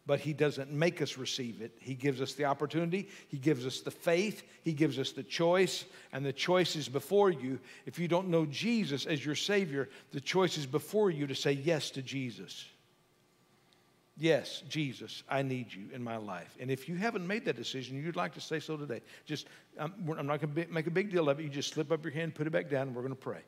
but 0.06 0.20
he 0.20 0.32
doesn't 0.32 0.70
make 0.70 1.00
us 1.00 1.16
receive 1.16 1.62
it. 1.62 1.72
He 1.80 1.94
gives 1.94 2.20
us 2.20 2.34
the 2.34 2.44
opportunity, 2.44 3.08
he 3.28 3.38
gives 3.38 3.66
us 3.66 3.80
the 3.80 3.90
faith, 3.90 4.42
he 4.62 4.72
gives 4.72 4.98
us 4.98 5.12
the 5.12 5.22
choice, 5.22 5.84
and 6.12 6.24
the 6.24 6.32
choice 6.32 6.76
is 6.76 6.88
before 6.88 7.30
you. 7.30 7.58
If 7.86 7.98
you 7.98 8.08
don't 8.08 8.28
know 8.28 8.46
Jesus 8.46 9.06
as 9.06 9.24
your 9.24 9.34
Savior, 9.34 9.88
the 10.12 10.20
choice 10.20 10.58
is 10.58 10.66
before 10.66 11.10
you 11.10 11.26
to 11.26 11.34
say 11.34 11.52
yes 11.52 11.90
to 11.92 12.02
Jesus. 12.02 12.66
Yes, 14.16 14.62
Jesus, 14.68 15.24
I 15.28 15.42
need 15.42 15.72
you 15.72 15.88
in 15.92 16.02
my 16.02 16.18
life. 16.18 16.56
And 16.60 16.70
if 16.70 16.88
you 16.88 16.94
haven't 16.94 17.26
made 17.26 17.44
that 17.46 17.56
decision, 17.56 18.00
you'd 18.00 18.14
like 18.14 18.34
to 18.34 18.40
say 18.40 18.60
so 18.60 18.76
today, 18.76 19.00
just, 19.24 19.48
um, 19.76 19.92
I'm, 20.06 20.18
I'm 20.20 20.26
not 20.26 20.40
going 20.40 20.54
to 20.54 20.72
make 20.72 20.86
a 20.86 20.90
big 20.90 21.10
deal 21.10 21.28
of 21.28 21.40
it. 21.40 21.42
You 21.42 21.48
just 21.48 21.74
slip 21.74 21.90
up 21.90 22.04
your 22.04 22.12
hand, 22.12 22.34
put 22.34 22.46
it 22.46 22.50
back 22.50 22.70
down, 22.70 22.88
and 22.88 22.94
we're 22.94 23.02
going 23.02 23.14
to 23.14 23.20
pray. 23.20 23.40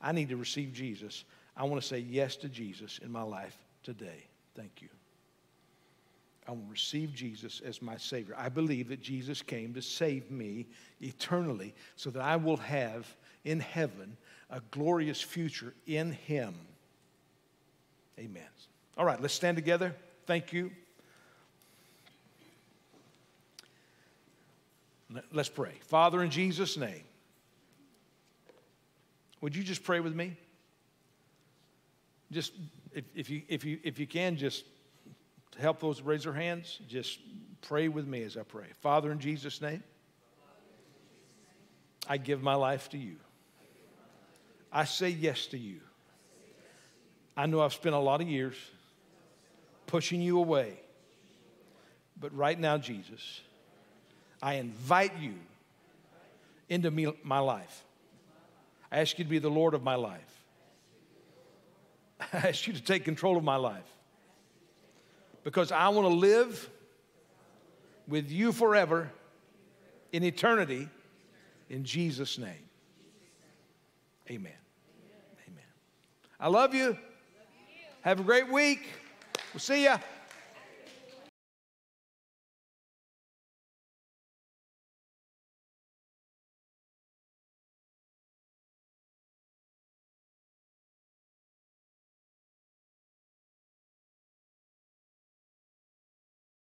I 0.00 0.12
need 0.12 0.28
to 0.28 0.36
receive 0.36 0.72
Jesus. 0.72 1.24
I 1.56 1.64
want 1.64 1.82
to 1.82 1.86
say 1.86 1.98
yes 1.98 2.36
to 2.36 2.48
Jesus 2.48 3.00
in 3.02 3.10
my 3.10 3.22
life 3.22 3.56
today. 3.82 4.26
Thank 4.54 4.80
you. 4.80 4.88
I 6.46 6.50
will 6.50 6.66
receive 6.68 7.14
Jesus 7.14 7.60
as 7.64 7.80
my 7.80 7.96
Savior. 7.96 8.34
I 8.36 8.48
believe 8.48 8.88
that 8.88 9.00
Jesus 9.00 9.42
came 9.42 9.74
to 9.74 9.82
save 9.82 10.30
me 10.30 10.66
eternally 11.00 11.74
so 11.96 12.10
that 12.10 12.22
I 12.22 12.36
will 12.36 12.56
have 12.56 13.06
in 13.44 13.60
heaven 13.60 14.16
a 14.50 14.60
glorious 14.70 15.20
future 15.20 15.72
in 15.86 16.12
Him. 16.12 16.54
Amen. 18.18 18.42
All 18.98 19.04
right, 19.04 19.20
let's 19.20 19.34
stand 19.34 19.56
together. 19.56 19.94
Thank 20.26 20.52
you. 20.52 20.70
Let's 25.32 25.48
pray. 25.48 25.72
Father, 25.82 26.22
in 26.22 26.30
Jesus' 26.30 26.76
name, 26.76 27.02
would 29.40 29.54
you 29.54 29.62
just 29.62 29.84
pray 29.84 30.00
with 30.00 30.14
me? 30.14 30.36
Just, 32.30 32.52
if, 32.94 33.04
if, 33.14 33.28
you, 33.28 33.42
if, 33.48 33.64
you, 33.64 33.78
if 33.82 33.98
you 33.98 34.06
can, 34.06 34.36
just 34.36 34.64
help 35.58 35.80
those 35.80 36.00
raise 36.00 36.24
their 36.24 36.32
hands. 36.32 36.78
Just 36.88 37.18
pray 37.62 37.88
with 37.88 38.06
me 38.06 38.22
as 38.22 38.36
I 38.36 38.42
pray. 38.42 38.66
Father, 38.80 39.12
in 39.12 39.18
Jesus' 39.18 39.60
name, 39.60 39.82
I 42.08 42.16
give 42.16 42.42
my 42.42 42.54
life 42.54 42.88
to 42.90 42.98
you. 42.98 43.16
I 44.72 44.84
say 44.84 45.10
yes 45.10 45.46
to 45.46 45.58
you. 45.58 45.80
I 47.36 47.46
know 47.46 47.60
I've 47.60 47.72
spent 47.72 47.94
a 47.94 47.98
lot 47.98 48.20
of 48.20 48.28
years 48.28 48.56
pushing 49.86 50.20
you 50.20 50.38
away. 50.38 50.78
But 52.18 52.34
right 52.34 52.58
now, 52.58 52.78
Jesus, 52.78 53.40
I 54.40 54.54
invite 54.54 55.18
you 55.18 55.34
into 56.68 56.90
me, 56.90 57.12
my 57.22 57.40
life. 57.40 57.84
I 58.90 59.00
ask 59.00 59.18
you 59.18 59.24
to 59.24 59.30
be 59.30 59.38
the 59.38 59.50
Lord 59.50 59.74
of 59.74 59.82
my 59.82 59.94
life. 59.94 60.44
I 62.32 62.48
ask 62.48 62.66
you 62.66 62.72
to 62.72 62.82
take 62.82 63.04
control 63.04 63.36
of 63.36 63.44
my 63.44 63.56
life. 63.56 63.88
Because 65.44 65.72
I 65.72 65.88
want 65.88 66.08
to 66.08 66.14
live 66.14 66.70
with 68.06 68.30
you 68.30 68.52
forever 68.52 69.10
in 70.12 70.22
eternity 70.22 70.88
in 71.68 71.84
Jesus' 71.84 72.38
name. 72.38 72.68
Amen. 74.30 74.52
Amen. 75.48 75.64
I 76.38 76.48
love 76.48 76.74
you. 76.74 76.96
Have 78.02 78.20
a 78.20 78.22
great 78.22 78.48
week. 78.48 78.88
We'll 79.52 79.60
see 79.60 79.84
ya. 79.84 79.98